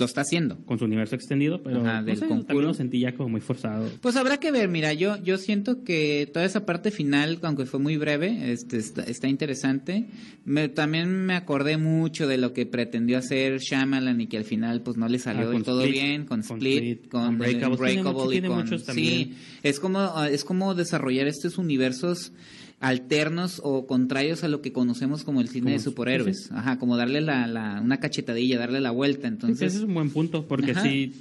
[0.00, 0.58] Lo está haciendo.
[0.64, 2.46] con su universo extendido, pero Ajá, no del sé, conjuro.
[2.46, 3.88] también lo sentí ya como muy forzado.
[4.00, 7.78] Pues habrá que ver, mira, yo, yo siento que toda esa parte final, aunque fue
[7.78, 10.06] muy breve, este, está, está interesante.
[10.44, 14.82] Me, también me acordé mucho de lo que pretendió hacer Shyamalan y que al final
[14.82, 18.48] pues no le salió Ah, del todo Split, bien, con Split, con mucho- y tiene
[18.48, 18.66] con...
[18.94, 22.32] Sí, es como, ah, es como desarrollar estos universos
[22.80, 26.50] alternos o contrarios a lo que conocemos como el cine de superhéroes.
[26.50, 29.28] Ajá, como darle la, la, una cachetadilla, darle la vuelta.
[29.28, 30.82] Entonces, Entonces, ese es un buen punto, porque Ajá.
[30.82, 31.12] sí,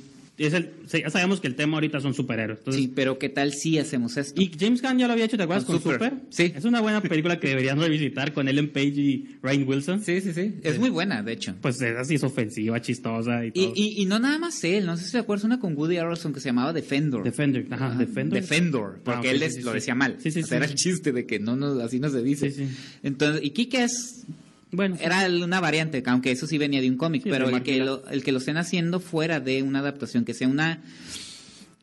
[0.45, 2.59] es el, ya sabemos que el tema ahorita son superhéroes.
[2.59, 4.41] Entonces, sí, pero ¿qué tal si hacemos esto?
[4.41, 5.65] Y James Gunn ya lo había hecho, ¿te acuerdas?
[5.65, 5.93] Con Super.
[5.93, 6.13] Super.
[6.29, 6.53] Sí.
[6.55, 10.03] Es una buena película que deberían revisitar con Ellen Page y Ryan Wilson.
[10.03, 10.55] Sí, sí, sí.
[10.63, 11.55] Es muy buena, de hecho.
[11.61, 13.73] Pues es así, es ofensiva, chistosa y Y, todo.
[13.75, 16.33] y, y no nada más él, no sé si te acuerdas una con Woody Harrelson
[16.33, 17.21] que se llamaba Defender.
[17.23, 18.41] Defender, ajá, Defender.
[18.41, 20.15] Defender, porque Ah, ok, él sí, es- sí, lo decía mal.
[20.19, 22.49] Sí, sí, O sea, era el chiste de que no, no así no se dice.
[22.51, 22.75] Sí, sí.
[23.03, 24.25] Entonces, y Kike es
[24.71, 27.79] Bueno, era una variante, aunque eso sí venía de un cómic, Sí, pero el que,
[27.79, 30.81] lo, el que lo estén haciendo fuera de una adaptación, que sea una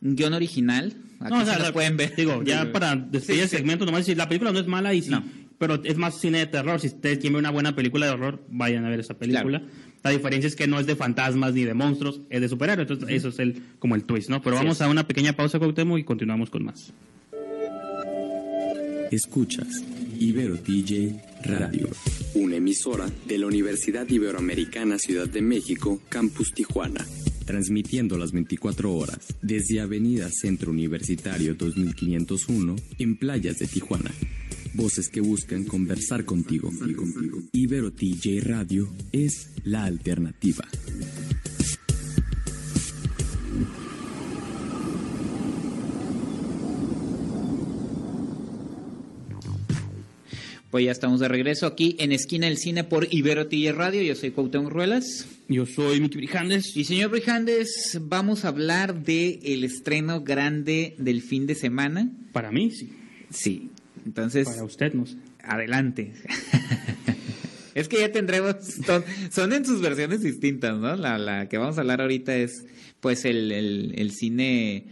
[0.02, 2.14] un guion original, aquí no, o sí sea, lo la- pueden ver.
[2.14, 3.56] Digo, ya para despedir Sí, el sí.
[3.56, 5.24] segmento, nomás decir, la película no es mala y sí, No.
[5.58, 6.80] pero es más cine de terror.
[6.80, 9.62] Si ustedes quieren ver una buena película de horror, vayan a ver esa película.
[10.04, 12.88] La diferencia es que no es de fantasmas ni de monstruos, es de superhéroes.
[12.88, 14.40] Entonces, eso es el, como el twist, ¿no?
[14.42, 14.82] Pero Así vamos es.
[14.82, 16.92] a una pequeña pausa, Cuauhtémoc, y continuamos con más.
[19.10, 19.82] Escuchas
[20.18, 21.88] Ibero DJ Radio.
[22.34, 27.06] Una emisora de la Universidad Iberoamericana Ciudad de México, Campus Tijuana.
[27.44, 34.10] Transmitiendo las 24 horas desde Avenida Centro Universitario 2501 en playas de Tijuana.
[34.74, 36.70] Voces que buscan conversar contigo.
[37.52, 40.66] Ibero TJ Radio es la alternativa.
[50.76, 54.02] Pues ya estamos de regreso aquí en Esquina del Cine por Ibero TJ Radio.
[54.02, 55.26] Yo soy Cuauhtémoc Ruelas.
[55.48, 56.76] Yo soy Miki Brijandes.
[56.76, 62.10] Y señor Brijandes, vamos a hablar de el estreno grande del fin de semana.
[62.32, 62.92] Para mí, sí.
[63.30, 63.70] Sí,
[64.04, 65.16] entonces Para usted, no sé.
[65.42, 66.12] adelante.
[67.74, 70.94] es que ya tendremos, son, son en sus versiones distintas, ¿no?
[70.94, 72.66] La, la que vamos a hablar ahorita es,
[73.00, 74.84] pues, el, el, el cine.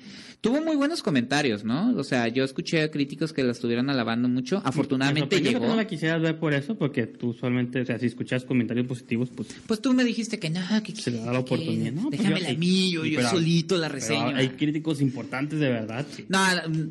[0.44, 1.96] Tuvo muy buenos comentarios, ¿no?
[1.96, 4.60] O sea, yo escuché a críticos que la estuvieran alabando mucho.
[4.62, 5.66] Afortunadamente que llegó.
[5.66, 9.30] no la quisieras ver por eso, porque tú usualmente, o sea, si escuchas comentarios positivos,
[9.34, 11.92] pues Pues tú me dijiste que no, que se le da la oportunidad.
[11.92, 14.36] No, pues déjamela yo- a mí, yo, yo pero- solito la reseño.
[14.36, 16.04] hay críticos importantes de verdad.
[16.28, 16.38] No,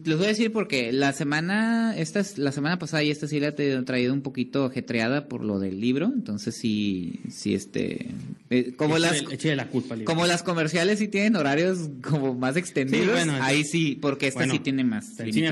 [0.03, 3.39] les voy a decir porque la semana, esta es- la semana pasada y esta sí
[3.39, 3.51] la he
[3.83, 8.07] traído un poquito ajetreada por lo del libro, entonces sí, sí este,
[8.53, 13.11] eh, como las, la culpa como las comerciales sí tienen horarios como más extendidos, Sí,
[13.11, 15.09] bueno, ahí sí, porque esta Bueno, sí tiene más.
[15.09, 15.47] Está en cine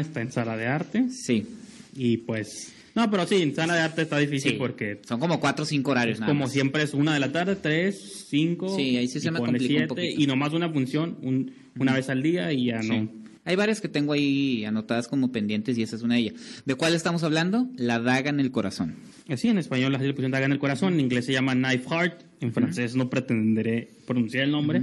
[0.00, 1.08] está en sala de arte.
[1.10, 1.46] Sí,
[1.94, 2.72] Y pues.
[2.94, 5.00] No, pero sí, en sala de arte está difícil sí, porque.
[5.08, 6.20] son como cuatro o cinco horarios.
[6.20, 6.52] nada como más.
[6.52, 8.74] siempre es una de la tarde, tres, cinco.
[8.76, 10.20] Sí, ahí sí se me complica un poquito.
[10.20, 13.08] Y nomás una función, un- una vez al día y ya no.
[13.44, 16.34] Hay varias que tengo ahí anotadas como pendientes y esa es una de ellas.
[16.64, 17.68] ¿De cuál estamos hablando?
[17.76, 18.94] La daga en el corazón.
[19.28, 21.88] Así en español así le pusieron daga en el corazón, en inglés se llama Knife
[21.88, 24.82] Heart, en francés no pretenderé pronunciar el nombre,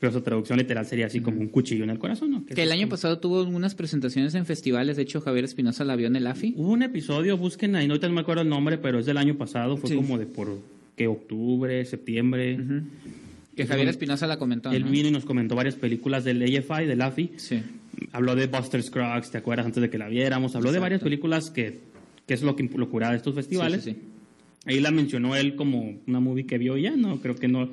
[0.00, 2.44] pero su traducción literal sería así como un cuchillo en el corazón, ¿no?
[2.44, 4.96] Que el año pasado tuvo unas presentaciones en festivales.
[4.96, 6.54] De hecho, Javier Espinosa la vio en el AFI.
[6.56, 9.76] Hubo un episodio, busquen ahí, no me acuerdo el nombre, pero es del año pasado,
[9.76, 9.96] fue Sí.
[9.96, 10.58] como de por,
[10.96, 12.58] que octubre, septiembre.
[13.56, 14.70] Que Javier Espinosa la comentó.
[14.72, 14.90] Él ¿no?
[14.90, 17.32] vino y nos comentó varias películas del AFI, del AFI.
[17.36, 17.62] Sí.
[18.12, 19.66] Habló de Buster Scruggs, ¿te acuerdas?
[19.66, 20.56] Antes de que la viéramos.
[20.56, 21.80] Habló de varias películas que,
[22.26, 23.84] que es lo que lo curaba de estos festivales.
[23.84, 23.98] Sí, sí.
[24.66, 27.70] Ahí la mencionó él como una movie que vio ya, no, creo que no.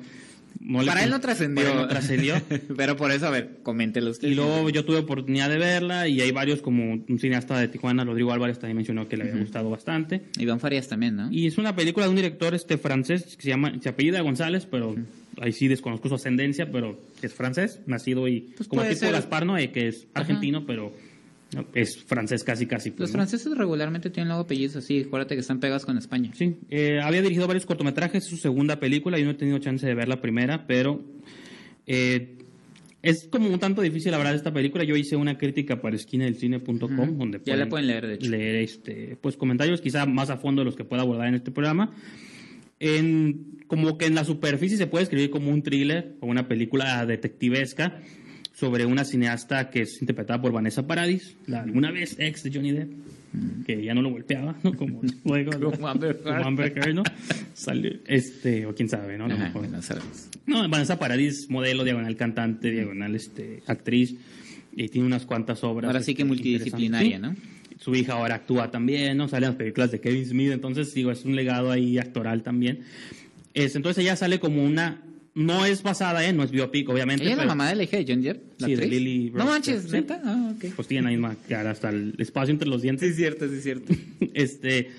[0.60, 1.74] no Para él no trascendió.
[1.74, 2.34] no trascendió.
[2.76, 4.28] Pero por eso, a ver, coméntelo usted.
[4.28, 8.04] Y luego yo tuve oportunidad de verla y hay varios como un cineasta de Tijuana,
[8.04, 10.24] Rodrigo Álvarez, también mencionó que le había gustado bastante.
[10.38, 11.32] Iván Farías también, ¿no?
[11.32, 14.66] Y es una película de un director este francés que se llama, se apellida González,
[14.70, 14.94] pero
[15.40, 19.10] ahí sí desconozco su ascendencia, pero es francés, nacido y Pues como tipo.
[19.10, 20.92] Gaspar Noé, que es argentino, pero
[21.74, 22.90] es francés casi casi.
[22.90, 23.14] pues, Los ¿no?
[23.18, 25.00] franceses regularmente tienen luego apellidos así.
[25.02, 26.30] Acuérdate que están pegados con España.
[26.34, 29.86] Sí, eh, había dirigido varios cortometrajes, es su segunda película, yo no he tenido chance
[29.86, 31.02] de ver la primera, pero
[31.86, 32.38] eh,
[33.02, 34.84] es como un tanto difícil hablar de esta película.
[34.84, 38.30] Yo hice una crítica para esquinadelcine.com, donde Ya la pueden leer, de hecho.
[38.30, 41.50] leer este, pues comentarios quizá más a fondo de los que pueda abordar en este
[41.50, 41.92] programa.
[42.84, 47.06] En, como que en la superficie se puede escribir como un thriller o una película
[47.06, 48.02] detectivesca
[48.52, 52.72] sobre una cineasta que es interpretada por Vanessa Paradis, la alguna vez ex de Johnny
[52.72, 52.92] Depp,
[53.64, 54.74] que ya no lo golpeaba, ¿no?
[54.74, 56.22] Como luego Como Amber Heard.
[56.22, 57.02] como Amber Heard, ¿no?
[57.54, 59.26] Salió, este, o quién sabe, ¿no?
[59.26, 59.68] Ajá, mejor.
[60.46, 64.16] No, Vanessa Paradis, modelo, diagonal cantante, diagonal este, actriz,
[64.74, 65.86] y tiene unas cuantas obras.
[65.86, 67.36] Ahora sí que este, multidisciplinaria, ¿no?
[67.78, 69.28] Su hija ahora actúa también, ¿no?
[69.28, 72.80] Sale en las películas de Kevin Smith, entonces, digo, es un legado ahí actoral también.
[73.54, 75.02] Es, entonces ella sale como una...
[75.34, 77.24] No es basada en, no es biopic, obviamente.
[77.24, 78.22] ¿Ella es la mamá de la hija de John
[78.58, 78.86] Sí, de?
[78.86, 79.90] Lily No manches.
[79.90, 80.20] ¿neta?
[80.22, 80.74] Ah, ok.
[80.76, 83.06] Pues tiene la misma cara, hasta el espacio entre los dientes.
[83.06, 83.94] Sí, es cierto, sí, es cierto.
[84.34, 84.90] Este,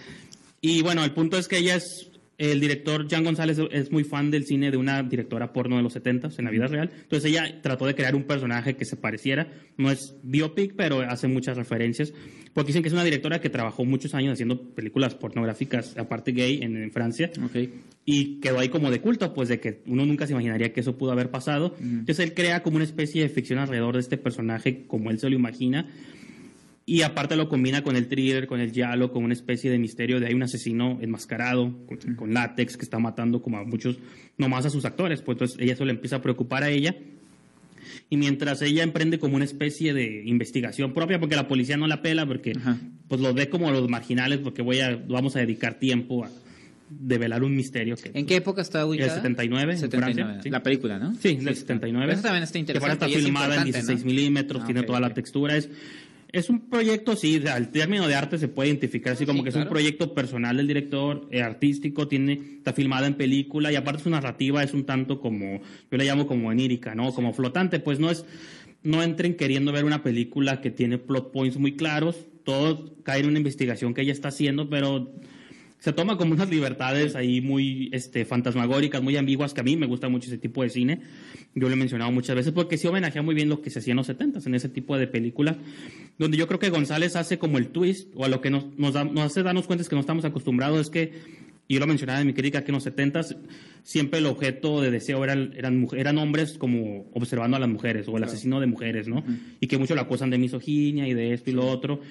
[0.59, 4.31] y bueno, el punto es que ella es, el director Jan González es muy fan
[4.31, 6.89] del cine de una directora porno de los 70 en la vida real.
[6.93, 9.47] Entonces ella trató de crear un personaje que se pareciera.
[9.77, 12.13] No es biopic, pero hace muchas referencias.
[12.53, 16.61] Porque dicen que es una directora que trabajó muchos años haciendo películas pornográficas, aparte gay,
[16.61, 17.31] en, en Francia.
[17.43, 17.69] Ok.
[18.05, 20.97] Y quedó ahí como de culto, pues de que uno nunca se imaginaría que eso
[20.97, 21.75] pudo haber pasado.
[21.79, 25.29] Entonces él crea como una especie de ficción alrededor de este personaje, como él se
[25.29, 25.87] lo imagina.
[26.85, 30.19] Y aparte lo combina con el thriller, con el giallo, con una especie de misterio
[30.19, 33.97] de hay un asesino enmascarado, con, con látex, que está matando como a muchos,
[34.37, 35.21] nomás a sus actores.
[35.21, 36.95] Pues entonces ella eso le empieza a preocupar a ella.
[38.09, 42.01] Y mientras ella emprende como una especie de investigación propia, porque la policía no la
[42.01, 42.77] pela, porque Ajá.
[43.07, 46.29] pues los ve como los marginales, porque voy a, vamos a dedicar tiempo a
[46.89, 47.95] develar un misterio.
[47.95, 49.15] Que, ¿En qué época está el ubicada?
[49.15, 50.13] 79, en 79.
[50.23, 50.49] Francia, sí.
[50.49, 51.15] La película, ¿no?
[51.15, 52.13] Sí, del 79.
[52.13, 53.05] Eso también está Que ahora interesante.
[53.05, 54.05] está filmada en importante, 16 ¿no?
[54.05, 55.13] milímetros, Ah, tiene ok, toda la ok.
[55.13, 55.57] textura.
[55.57, 55.69] Es,
[56.33, 59.49] es un proyecto, sí, al término de arte se puede identificar así como sí, que
[59.49, 64.01] es un proyecto personal del director, eh, artístico, tiene, está filmada en película y aparte
[64.01, 67.13] su narrativa es un tanto como, yo le llamo como enírica, ¿no?
[67.13, 68.25] Como flotante, pues no es,
[68.81, 73.27] no entren queriendo ver una película que tiene plot points muy claros, todo cae en
[73.27, 75.13] una investigación que ella está haciendo, pero
[75.77, 79.85] se toma como unas libertades ahí muy este, fantasmagóricas, muy ambiguas, que a mí me
[79.85, 81.01] gusta mucho ese tipo de cine.
[81.55, 83.91] Yo lo he mencionado muchas veces porque sí homenajea muy bien lo que se hacía
[83.91, 85.57] en los 70 en ese tipo de película,
[86.17, 88.93] donde yo creo que González hace como el twist, o a lo que nos, nos,
[88.93, 91.11] da- nos hace darnos cuenta es que no estamos acostumbrados, es que,
[91.67, 93.21] y yo lo mencionaba en mi crítica, que en los 70
[93.83, 98.17] siempre el objeto de deseo eran, eran, eran hombres como observando a las mujeres, o
[98.17, 99.23] el asesino de mujeres, ¿no?
[99.59, 102.01] Y que muchos lo acusan de misoginia y de esto y lo otro.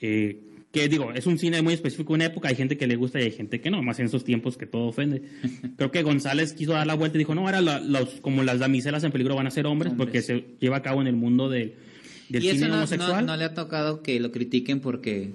[0.00, 0.40] Eh,
[0.80, 3.24] que digo, es un cine muy específico una época, hay gente que le gusta y
[3.24, 5.22] hay gente que no, más en esos tiempos que todo ofende.
[5.76, 8.58] Creo que González quiso dar la vuelta y dijo, no, ahora la- los, como las
[8.58, 10.06] damiselas en peligro van a ser hombres, Hombres.
[10.06, 11.74] porque se lleva a cabo en el mundo del,
[12.28, 13.26] del y cine eso no, homosexual.
[13.26, 15.30] no, no le ha tocado que lo critiquen porque...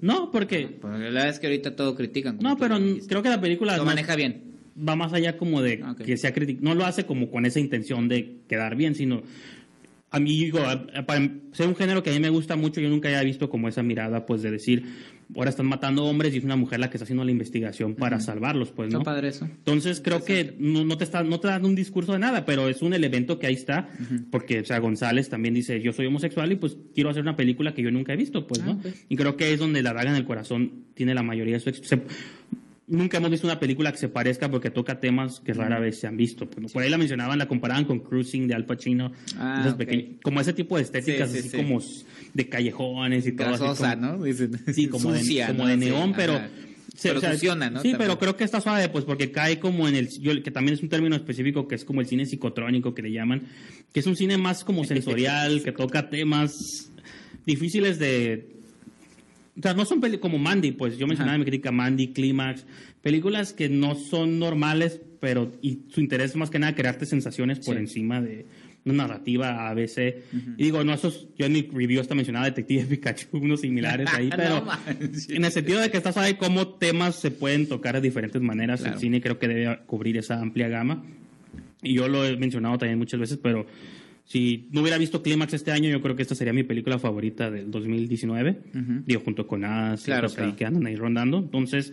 [0.00, 0.66] No, porque...
[0.80, 2.38] porque la verdad es que ahorita todo critican.
[2.40, 2.76] No, pero
[3.08, 4.42] creo que la película Lo no- maneja bien.
[4.76, 6.02] va más allá como de Ah, ok.
[6.02, 6.60] que sea crítico.
[6.62, 9.22] No lo hace como con esa intención de quedar bien, sino...
[10.10, 10.60] A mí, digo,
[11.06, 11.20] para
[11.52, 13.82] ser un género que a mí me gusta mucho, yo nunca había visto como esa
[13.82, 14.84] mirada, pues, de decir,
[15.34, 18.20] ahora están matando hombres y es una mujer la que está haciendo la investigación para
[18.20, 19.04] salvarlos, pues, Está ¿no?
[19.04, 19.44] padre eso.
[19.46, 22.68] Entonces creo que no, no te está no te dan un discurso de nada, pero
[22.68, 23.88] es un elemento que ahí está,
[24.30, 27.74] porque o sea, González también dice, yo soy homosexual y pues quiero hacer una película
[27.74, 28.80] que yo nunca he visto, pues, Ah, ¿no?
[29.08, 31.72] Y creo que es donde la daga en el corazón tiene la mayoría de su...
[31.84, 32.00] se-
[32.88, 36.06] nunca hemos visto una película que se parezca porque toca temas que rara vez se
[36.06, 36.48] han visto.
[36.48, 39.78] Por ahí la mencionaban, la comparaban con Cruising de Al Pacino, Ah, esas ok.
[39.78, 41.56] pequeñas- como ese tipo de estéticas Sí, sí, así sí.
[41.56, 41.80] como
[42.34, 43.48] de callejones y todo.
[43.48, 44.22] así Grasosa, como- ¿no?
[44.24, 44.50] Dicen.
[44.74, 45.68] Sí, como Sucia, de, como ¿no?
[45.70, 46.34] de Sí, neón, pero...
[46.34, 46.48] ajá.
[46.94, 47.80] se- Pero funciona, ¿no?
[47.82, 47.98] Sí, También.
[48.08, 50.08] pero creo que está suave, pues, porque cae como en el...
[50.20, 53.12] yo- que también es un término específico que es como el cine psicotrónico que le
[53.12, 53.42] llaman,
[53.92, 56.90] que es un cine más como sensorial, que toca temas
[57.44, 58.55] difíciles de...
[59.58, 62.66] O sea, no son peli como Mandy, pues yo mencionaba en mi crítica Mandy, Clímax,
[63.02, 67.60] películas que no son normales, pero y su interés es más que nada crearte sensaciones
[67.60, 67.80] por Sí.
[67.80, 68.46] encima de,
[68.86, 70.22] una narrativa ABC.
[70.56, 74.30] Y digo, no, esos, yo en mi review hasta mencionaba Detective Pikachu, unos similares ahí,
[74.36, 74.64] pero
[75.28, 78.80] en el sentido de que estás sabe cómo temas se pueden tocar de diferentes maneras.
[78.80, 78.94] Claro.
[78.94, 81.04] El cine creo que debe cubrir esa amplia gama.
[81.82, 83.66] Y yo lo he mencionado también muchas veces, pero
[84.26, 87.50] si no hubiera visto Clímax este año, yo creo que esta sería mi película favorita
[87.50, 88.58] del 2019.
[89.06, 90.56] Digo, junto con As, Claro, ahí claro.
[90.56, 91.38] que andan ahí rondando.
[91.38, 91.92] Entonces,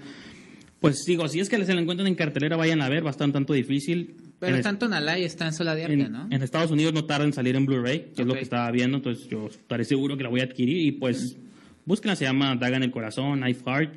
[0.80, 3.12] pues digo, si es que se la encuentran en cartelera, vayan a ver, va a
[3.12, 4.16] estar un tanto difícil.
[4.40, 6.28] Pero en, está en y está en Sola en- ¿no?
[6.30, 8.98] en Estados Unidos no tarda en salir en Blu-ray, que es lo que estaba viendo,
[8.98, 11.38] entonces yo estaré seguro que la voy a adquirir y pues
[11.86, 13.94] búsquenla, se llama Daga en el Corazón, Knife Heart.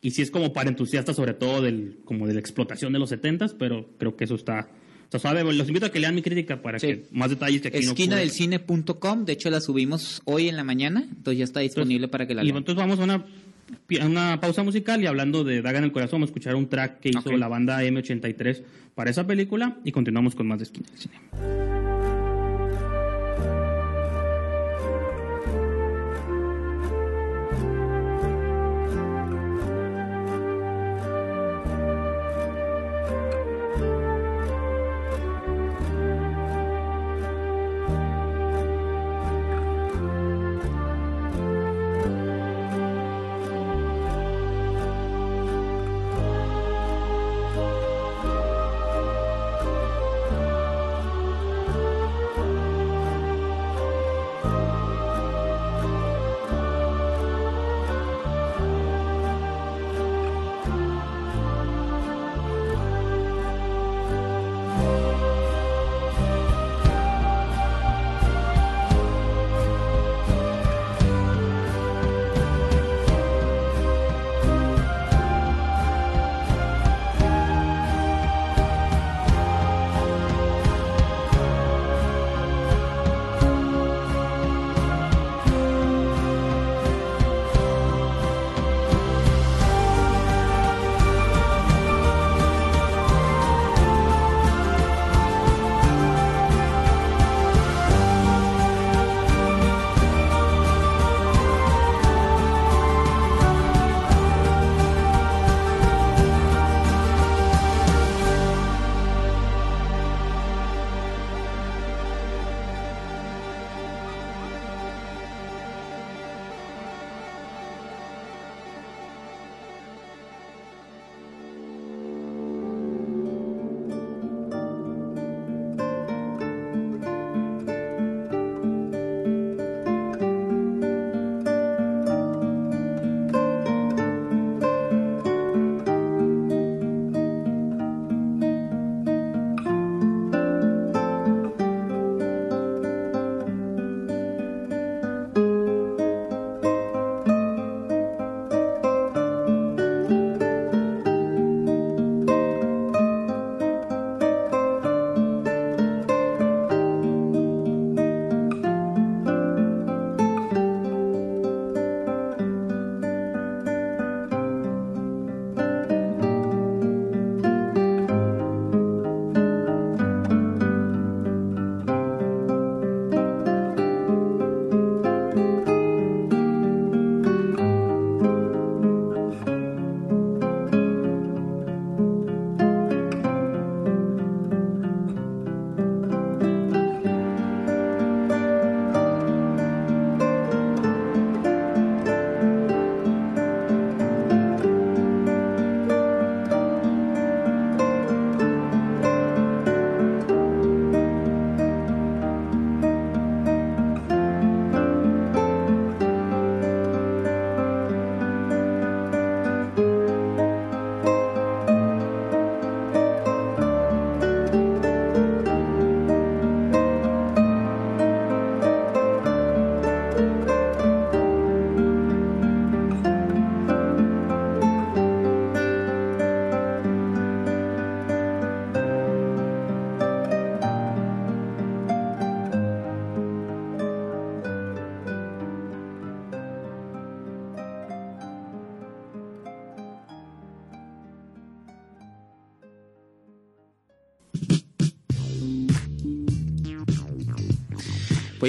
[0.00, 3.10] Y sí es como para entusiastas sobre todo del, como de la explotación de los
[3.10, 4.68] 70s, pero creo que eso está,
[5.08, 5.42] está suave.
[5.52, 6.86] Los invito a que lean mi crítica para Sí.
[6.86, 8.02] que más detalles que aquí no pude.
[8.04, 12.34] Esquinadelcine.com, de hecho la subimos hoy en la mañana, entonces ya está disponible para que
[12.34, 12.58] la Y lean.
[12.58, 13.24] entonces vamos a una,
[14.00, 16.68] a una pausa musical y hablando de Daga en el Corazón, vamos a escuchar un
[16.68, 18.62] track que hizo la banda M83
[18.94, 21.77] para esa película y continuamos con más de Esquina del Cine.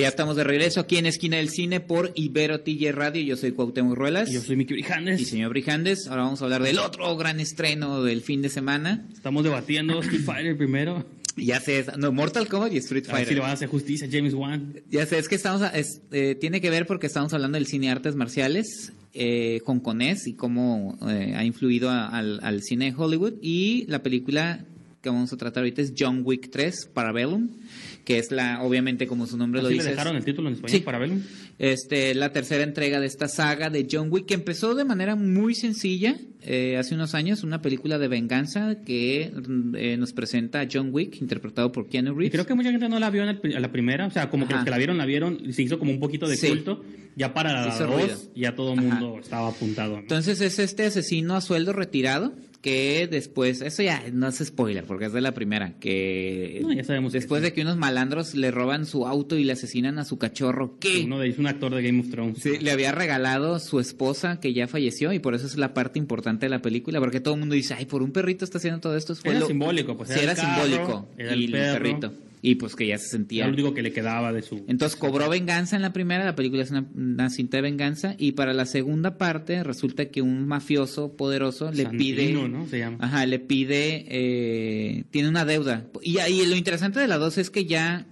[0.09, 3.23] Estamos de regreso aquí en Esquina del Cine por Ibero TJ Radio.
[3.23, 4.29] Yo soy Cuauhtémoc Ruelas.
[4.29, 5.21] Y yo soy Miki Brijandes.
[5.21, 6.07] Y señor Brijandes.
[6.07, 9.07] Ahora vamos a hablar del otro gran estreno del fin de semana.
[9.13, 11.05] Estamos debatiendo Street Fighter primero.
[11.37, 13.33] Ya sé, no, Mortal Kombat y Street A ver si Fighter.
[13.35, 14.73] le van a hacer justicia James Wan.
[14.89, 17.65] Ya sé, es que estamos, a- es, eh, tiene que ver porque estamos hablando del
[17.65, 22.91] cine de artes marciales eh, hongkonés y cómo eh, ha influido a- al, al cine
[22.91, 23.35] de Hollywood.
[23.41, 24.65] Y la película
[25.01, 27.49] que vamos a tratar ahorita es John Wick 3, Parabellum,
[28.03, 30.55] que es la, obviamente como su nombre lo ¿Así le dice, dejaron el título en
[30.55, 30.83] español Sí.
[30.83, 31.15] para verlo?
[31.57, 35.55] este, la tercera entrega de esta saga de John Wick, que empezó de manera muy
[35.55, 40.67] sencilla eh, hace unos años, una película de venganza que mm, eh, nos presenta a
[40.71, 42.31] John Wick, interpretado por Keanu Y Reeves.
[42.31, 44.29] creo que mucha gente no la vio en el pri- a la primera, o sea,
[44.29, 46.37] como que los que la vieron, la vieron, y se hizo como un poquito de
[46.37, 46.47] Sí.
[46.49, 46.83] culto.
[47.15, 49.95] Ya para la dos, ya todo el mundo estaba apuntado.
[49.95, 49.99] ¿no?
[49.99, 55.05] Entonces es este asesino a sueldo retirado que después, eso ya no es spoiler porque
[55.05, 57.45] es de la primera, que No, ya sabemos que después sí.
[57.45, 61.03] de que unos malandros le roban su auto y le asesinan a su cachorro, que
[61.05, 62.39] Uno de ellos, un actor de Game of Thrones.
[62.39, 65.99] Sí, le había regalado su esposa que ya falleció y por eso es la parte
[65.99, 68.81] importante de la película, porque todo el mundo dice, ay, por un perrito está haciendo
[68.81, 69.15] todo esto.
[69.15, 71.07] Fue Era lo- simbólico, pues, Sí, era era, el carro, simbólico.
[71.17, 72.13] era y el perrito.
[72.41, 73.43] Y pues que ya se sentía.
[73.43, 74.63] Era lo único que le quedaba de su...
[74.67, 78.31] Entonces cobró venganza en la primera, la película es una, una cinta de venganza, y
[78.31, 81.97] para la segunda parte resulta que un mafioso poderoso le Santino,
[82.41, 82.47] pide...
[82.47, 82.65] ¿no?
[82.67, 82.97] Se llama.
[83.01, 85.85] Ajá, le pide, eh, tiene una deuda.
[86.01, 88.05] Y ahí lo interesante de la dos es que ya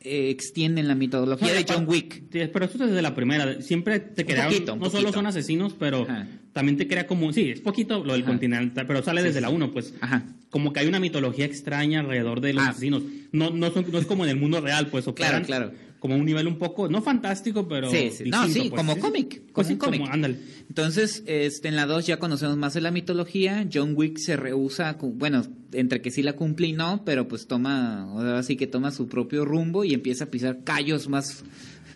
[0.00, 2.22] eh, extienden la mitología No, de y John Wick.
[2.30, 3.60] Pero eso desde la primera.
[3.62, 4.46] Siempre te crea.
[4.46, 6.26] poquito, no solo son asesinos, pero Ajá.
[6.52, 7.32] también te crea como.
[7.32, 8.30] Sí, es poquito lo del Ajá.
[8.30, 9.94] continental, pero sale desde la 1, pues.
[10.00, 10.24] Ajá.
[10.50, 12.70] Como que hay una mitología extraña alrededor de los Ah.
[12.70, 13.02] asesinos.
[13.32, 15.06] No, no, son- no es como en el mundo real, pues.
[15.08, 15.72] operan claro.
[15.98, 16.88] Como un nivel un poco.
[16.88, 17.90] No fantástico, pero.
[17.90, 18.24] Sí, sí.
[18.30, 18.78] No, distinto, sí, pues.
[18.80, 20.00] como Sí, cómic, Pues como cómic.
[20.02, 20.38] como- ándale.
[20.68, 23.66] Entonces, este, en la 2 ya conocemos más de la mitología.
[23.72, 25.42] John Wick se rehúsa, bueno,
[25.72, 29.08] entre que sí la cumple y no, pero pues toma, ahora sí que toma su
[29.08, 31.42] propio rumbo y empieza a pisar callos más,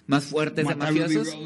[0.08, 1.36] más fuertes de Mata a Ruby mafiosos.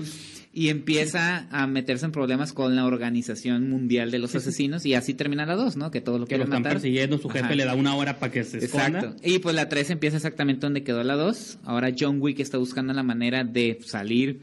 [0.59, 5.13] Y empieza a meterse en problemas con la Organización Mundial de los Asesinos y así
[5.13, 5.91] termina la 2, ¿no?
[5.91, 6.73] Que todo lo Que lo quiere están matar.
[6.73, 7.55] persiguiendo, su jefe Ajá.
[7.55, 8.87] le da una hora para que se esconda.
[9.01, 9.17] Exacto.
[9.23, 11.59] Y pues la 3 empieza exactamente donde quedó la 2.
[11.65, 14.41] Ahora John Wick está buscando la manera de salir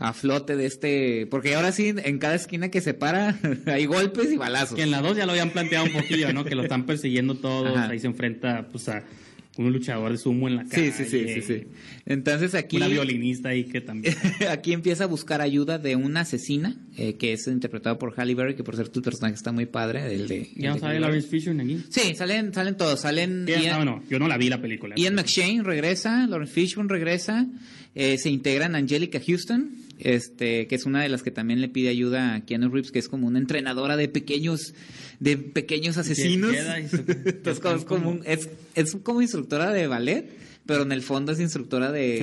[0.00, 1.28] a flote de este...
[1.30, 4.74] Porque ahora sí, en cada esquina que se para hay golpes y balazos.
[4.74, 6.44] Que en la 2 ya lo habían planteado un poquillo, ¿no?
[6.44, 7.76] Que lo están persiguiendo todos.
[7.76, 7.88] Ajá.
[7.88, 9.04] Ahí se enfrenta, pues, a
[9.58, 10.92] un luchador de sumo en la Sí, calle.
[10.92, 11.64] sí, sí, sí, sí.
[12.06, 12.76] Entonces aquí...
[12.78, 14.14] Una violinista ahí que también.
[14.50, 18.54] aquí empieza a buscar ayuda de una asesina, eh, que es interpretada por Halle Berry,
[18.56, 20.14] que por cierto el personaje está muy padre.
[20.14, 21.00] El de, el Ya no de sale.
[21.00, 21.84] Lawrence Fishburne aquí.
[21.90, 23.00] Sí, salen, salen todos.
[23.00, 24.94] Salen Sí, Ian- ah, bueno, yo no la vi la película.
[24.96, 27.46] Ian McShane regresa, Lawrence Fishburne regresa,
[27.94, 29.70] eh, se integran Angelica Houston,
[30.02, 32.98] este, que es una de las que también le pide ayuda a Keanu Reeves, que
[32.98, 34.74] es como una entrenadora de pequeños,
[35.20, 36.52] de pequeños asesinos.
[37.26, 40.28] Entonces, es, como un- es, es como instructora de ballet,
[40.66, 42.18] pero en el fondo es instructora de,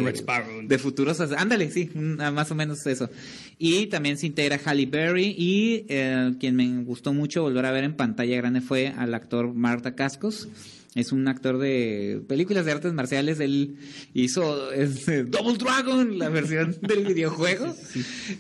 [0.68, 1.20] de futuros.
[1.20, 3.10] Ándale, sí, ah, más o menos eso.
[3.58, 7.84] Y también se integra Halle Berry y eh, quien me gustó mucho volver a ver
[7.84, 10.48] en pantalla grande fue al actor Marta Cascos.
[10.96, 13.40] Es un actor de películas de artes marciales.
[13.40, 13.76] Él
[14.16, 17.76] hizo es, eh, Double Dragon, la versión del videojuego.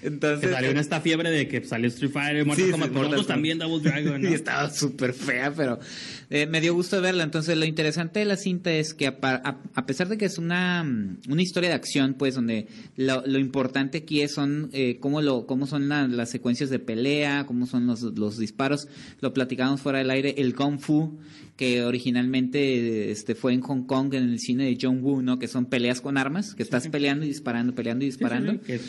[0.01, 3.25] Entonces, Que salió en esta fiebre de que salió Street Fighter, Mortal Sí, Kombat, Mortal
[3.27, 4.29] también Double Dragon, ¿no?
[4.29, 5.79] Y estaba súper fea, pero
[6.31, 7.23] eh, me dio gusto verla.
[7.23, 10.39] Entonces, lo interesante de la cinta es que, a, a- a pesar de que es
[10.39, 12.65] una, mm, una historia de acción, pues, donde
[12.97, 16.79] lo, lo importante aquí es son eh, cómo, lo, cómo son la- las secuencias de
[16.79, 18.87] pelea, cómo son los, los disparos.
[19.21, 21.19] Lo platicamos fuera del aire, el Kung Fu,
[21.55, 25.39] que originalmente este, fue en Hong Kong, en el cine de John Woo, ¿no?
[25.39, 28.59] Que son peleas con armas, que estás peleando y disparando, peleando y disparando.
[28.65, 28.79] sí,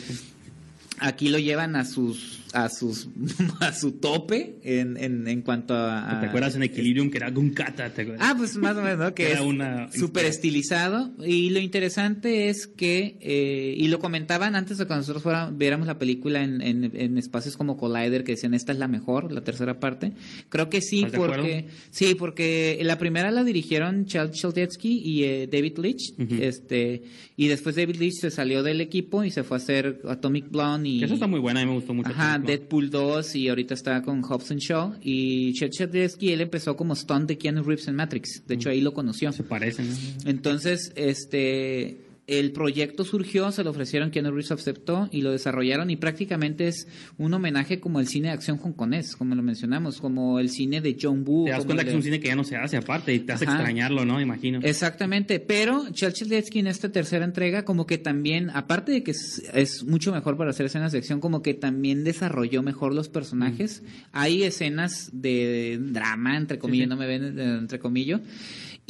[0.99, 3.07] Aquí lo llevan a sus a sus
[3.59, 7.31] a su tope en, en, en cuanto a, ¿Te acuerdas en Equilibrium que era?
[7.31, 8.17] ¿te acuerdas?
[8.19, 9.13] Ah, pues más o menos, ¿no?
[9.15, 11.11] Que Era es una- súper estilizado.
[11.25, 15.87] Y lo interesante es que, eh, y lo comentaban antes de que nosotros fuera- viéramos
[15.87, 19.41] la película en, en, en espacios como Collider, que decían, esta es la mejor, la
[19.41, 20.11] tercera parte.
[20.49, 25.23] Creo que sí, ¿Estás de porque, sí, porque la primera la dirigieron Charles Chaltetsky y
[25.23, 26.13] eh, David Leitch.
[26.39, 27.03] Este
[27.37, 30.89] Y después David Leitch se salió del equipo y se fue a hacer Atomic Blonde
[30.89, 30.99] y...
[30.99, 32.09] Que eso está muy buena, a mí me gustó mucho.
[32.09, 32.40] Ajá.
[32.43, 34.95] Deadpool 2 y ahorita está con Hobson Shaw.
[35.01, 38.43] Y Chet él empezó como stunt de Keanu Reeves en Matrix.
[38.47, 39.31] De hecho, ahí lo conoció.
[39.31, 39.89] Se parecen.
[39.89, 40.29] ¿no?
[40.29, 45.95] Entonces, este, el proyecto surgió, se lo ofrecieron, Keanu Reeves aceptó y lo desarrollaron y
[45.97, 50.49] prácticamente es un homenaje como el cine de acción hongkonés, como lo mencionamos, como el
[50.49, 51.45] cine de John Woo.
[51.45, 53.19] Te das cuenta que de- es un cine que ya no se hace aparte y
[53.19, 53.55] te hace Ajá.
[53.55, 54.21] extrañarlo, ¿no?
[54.21, 54.59] Imagino.
[54.63, 59.83] Exactamente, pero Chalchildetsky en esta tercera entrega como que también, aparte de que es, es
[59.83, 63.83] mucho mejor para hacer escenas de acción, como que también desarrolló mejor los personajes.
[64.11, 68.21] Hay escenas de drama, entre comillas, no me ven, entre comillas.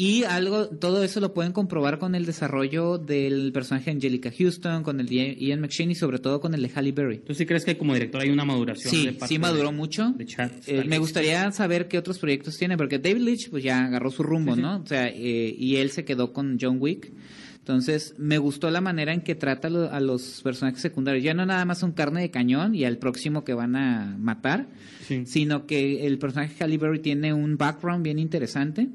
[0.04, 4.82] Y algo, todo eso lo pueden comprobar con el desarrollo del personaje de Angelica Houston,
[4.82, 7.20] con el de Ian McShane y sobre todo con el de Halle Berry.
[7.20, 8.90] ¿Tú sí crees que como director hay una maduración?
[8.92, 10.12] Sí, de parte sí maduró de- mucho.
[10.18, 10.26] De
[10.66, 14.24] Eh, me gustaría saber qué otros proyectos tiene, porque David Leitch pues ya agarró su
[14.24, 14.78] rumbo, ¿no?
[14.78, 17.12] O sea, eh, y él se quedó con John Wick.
[17.60, 21.24] Entonces, me gustó la manera en que trata a lo- a los personajes secundarios.
[21.24, 24.68] Ya no nada más son carne de cañón y al próximo que van a matar,
[25.08, 25.28] Sí.
[25.28, 28.88] sino que el personaje Halle Berry tiene un background bien interesante.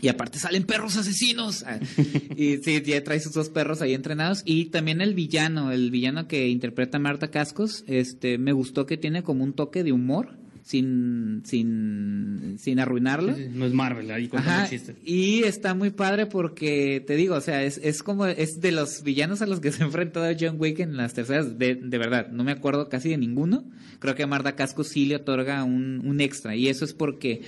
[0.00, 1.64] Y aparte salen perros asesinos.
[1.66, 1.78] Ah,
[2.36, 4.42] y sí, ya trae sus dos perros ahí entrenados.
[4.44, 9.22] Y también el villano, el villano que interpreta Marta Cascos, este, me gustó que tiene
[9.22, 10.36] como un toque de humor,
[10.68, 13.34] sin, sin, sin arruinarlo.
[13.54, 14.68] No es Marvel, ahí Ajá,
[15.02, 19.02] y está muy padre porque, te digo, o sea, es, es como, es de los
[19.02, 22.28] villanos a los que se ha enfrentado John Wick en las terceras, de, de verdad,
[22.32, 23.64] no me acuerdo casi de ninguno.
[23.98, 27.40] Creo que a Marta Casco sí le otorga un, un extra, y eso es porque,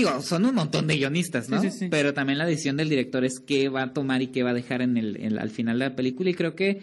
[0.00, 1.60] digo, son un montón de guionistas, ¿no?
[1.60, 1.88] Sí, sí, sí.
[1.90, 4.54] Pero también la decisión del director es qué va a tomar y qué va a
[4.54, 6.80] dejar en el, en- al final de la película, y creo que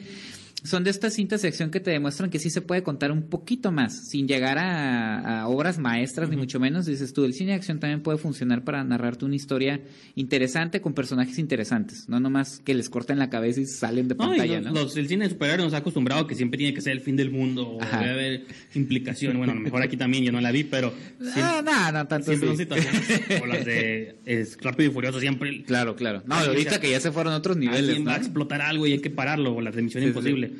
[0.64, 3.24] son de estas cintas de acción que te demuestran que sí se puede contar un
[3.24, 6.86] poquito más, sin llegar a, a obras maestras, ni mucho menos.
[6.86, 9.82] Dices tú, el cine de acción también puede funcionar para narrarte una historia
[10.16, 14.28] interesante con personajes interesantes, no nomás que les corten la cabeza y salen de No,
[14.28, 14.82] pantalla, los- ¿no?
[14.82, 17.16] los- el cine de superhéroes nos ha acostumbrado que siempre tiene que ser el fin
[17.16, 18.45] del mundo o debe haber
[18.76, 19.38] implicación.
[19.38, 20.93] Bueno, a lo mejor aquí también yo no la vi, pero
[21.36, 22.64] Ah, no, no, tanto siempre son sí.
[22.64, 23.09] situaciones
[23.47, 26.24] las de es, Rápido y Furioso siempre Claro, claro.
[26.26, 28.05] No, ahorita que ya se fueron a otros niveles, ¿no?
[28.05, 30.53] va a explotar algo y hay que pararlo o las de Misión Sí, sí, Imposible.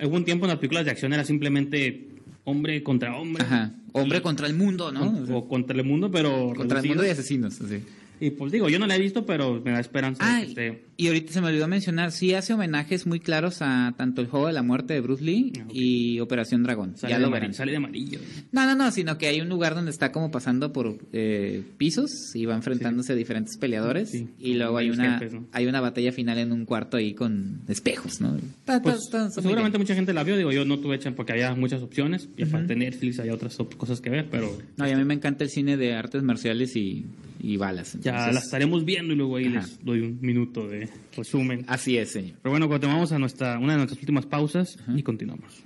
[0.00, 2.08] Hubo un tiempo en las películas de acción era simplemente
[2.44, 3.42] hombre contra hombre.
[3.44, 3.72] Ajá.
[3.92, 5.00] Hombre Y- contra el mundo, ¿no?
[5.12, 7.80] con- o contra el mundo, pero contra el mundo y asesinos, así.
[8.20, 10.48] Y pues digo, yo no la he visto, pero me da esperanza Ah, de que
[10.48, 14.28] esté- y ahorita se me olvidó mencionar, sí hace homenajes muy claros a tanto el
[14.28, 16.96] juego de la muerte de Bruce Lee Ah, y Operación Dragón.
[16.96, 17.54] sale, ya de lo amarillo, verán.
[17.54, 18.18] sale de amarillo.
[18.52, 22.34] No, no, no, sino que hay un lugar donde está como pasando por eh, pisos
[22.34, 25.46] y va enfrentándose a diferentes peleadores Sí, y luego hay una jefes, ¿no?
[25.52, 28.36] hay una batalla final en un cuarto ahí con espejos, ¿no?
[28.36, 29.82] Está- Pues, está- está muy seguramente bien.
[29.82, 32.68] mucha gente la vio, digo, yo no tuve chance porque había muchas opciones y aparte
[32.68, 35.50] de Netflix hay otras cosas que ver, pero No, y a mí me encanta el
[35.50, 37.04] cine de artes marciales y,
[37.42, 37.98] y balas.
[38.00, 39.60] ya la estaremos viendo y luego ahí Ajá.
[39.60, 40.85] les doy un minuto de
[41.16, 41.64] resumen.
[41.68, 42.36] Así es, señor.
[42.42, 45.62] Pero bueno, continuamos a nuestra, una de nuestras últimas pausas y continuamos.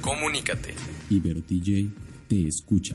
[0.00, 0.74] Comunícate.
[1.10, 1.88] Ibero TJ
[2.28, 2.94] te escucha.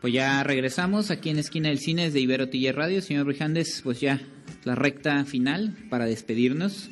[0.00, 3.02] Pues ya regresamos aquí en Esquina del Cine de Ibero TJ Radio.
[3.02, 4.20] Señor Brijandes, pues ya
[4.62, 6.90] la recta final para despedirnos.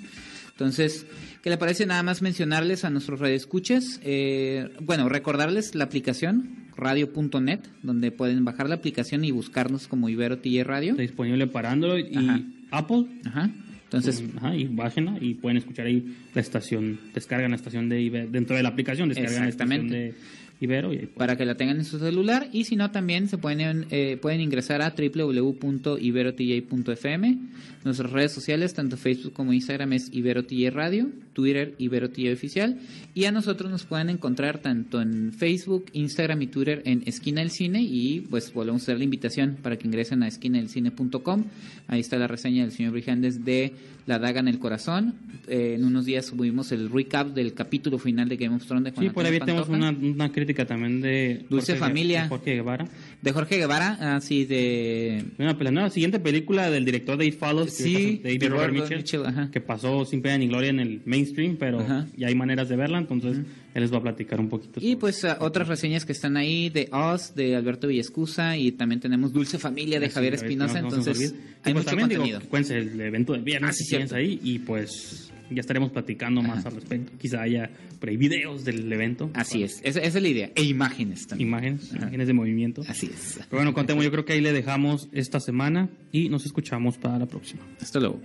[0.55, 1.07] Entonces,
[1.43, 4.01] ¿qué le parece nada más mencionarles a nuestros radioescuchas?
[4.05, 10.39] Eh, bueno, recordarles la aplicación radio.net, donde pueden bajar la aplicación y buscarnos como Ibero
[10.39, 10.91] TJ Radio.
[10.93, 12.41] Está disponible para Android y Ajá.
[12.71, 13.07] Apple.
[13.25, 13.51] Ajá.
[13.85, 18.31] Entonces, Ajá, y bájenla y pueden escuchar ahí la estación, descargan la estación de Ibero,
[18.31, 19.97] dentro de la aplicación, descargan la estación Exactamente.
[19.97, 20.15] de
[20.61, 23.87] Ibero y para que la tengan en su celular y si no también se pueden
[23.91, 27.39] eh, pueden ingresar a www.iberotj.fm
[27.85, 32.79] nuestras redes sociales tanto Facebook como Instagram es IberoTJ Radio Twitter IberoTJ Oficial
[33.15, 37.51] y a nosotros nos pueden encontrar tanto en Facebook Instagram y Twitter en Esquina del
[37.51, 41.45] Cine y pues volvemos a hacer la invitación para que ingresen a esquinadelcine.com
[41.89, 43.73] ahí está la reseña del señor Brijandes de
[44.07, 45.15] La Daga en el Corazón.
[45.47, 48.91] Eh, en unos días subimos el recap del capítulo final de Game of Thrones de
[48.93, 52.23] Juan Sí, por ahí tenemos una, una crítica también de Dulce Jorge- Familia.
[52.25, 52.87] de Jorge Guevara.
[53.23, 55.25] De Jorge Guevara, así de...
[55.39, 58.49] Bueno, pues la nueva siguiente película del director de It Follows, Sí, de de David
[58.51, 59.51] Robert Mitchell, Mitchell, ajá.
[59.51, 62.07] que pasó sin pena ni gloria en el mainstream, pero Ajá.
[62.17, 63.39] ya hay maneras de verla, entonces
[63.75, 64.79] él les va a platicar un poquito.
[64.81, 68.73] Y sobre- pues ah, otras reseñas que están ahí de Oz, de Alberto Villescusa y
[68.73, 71.75] también tenemos Dulce Familia de Así, Javier a ver, Espinosa, no- no entonces hay pues
[71.75, 72.47] mucho también digo, contenido.
[72.47, 76.67] acuérdense el evento del viernes, Ah, sí, si ahí, y pues ya estaremos platicando más
[76.67, 77.13] al respecto.
[77.19, 79.31] Quizá haya por ahí videos del evento.
[79.35, 80.51] Así es, esa, esa es la idea.
[80.55, 81.49] E imágenes también.
[81.49, 82.83] Imágenes, imágenes de movimiento.
[82.89, 83.35] Así es.
[83.37, 87.19] Pero bueno, contemos, yo creo que ahí le dejamos esta semana y nos escuchamos para
[87.19, 87.63] la próxima.
[87.81, 88.21] Hasta luego.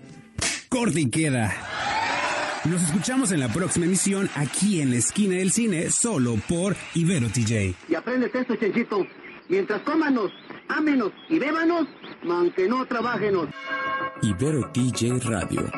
[0.69, 1.53] Corte y queda.
[2.65, 7.29] Nos escuchamos en la próxima emisión aquí en la esquina del cine, solo por Ibero
[7.29, 7.73] TJ.
[7.87, 9.07] Y aprendes esto, Chenchito.
[9.47, 10.31] Mientras cómanos,
[10.67, 11.87] ámenos y bébanos,
[12.29, 13.47] aunque no trabajenos.
[14.21, 15.71] Ibero TJ Radio.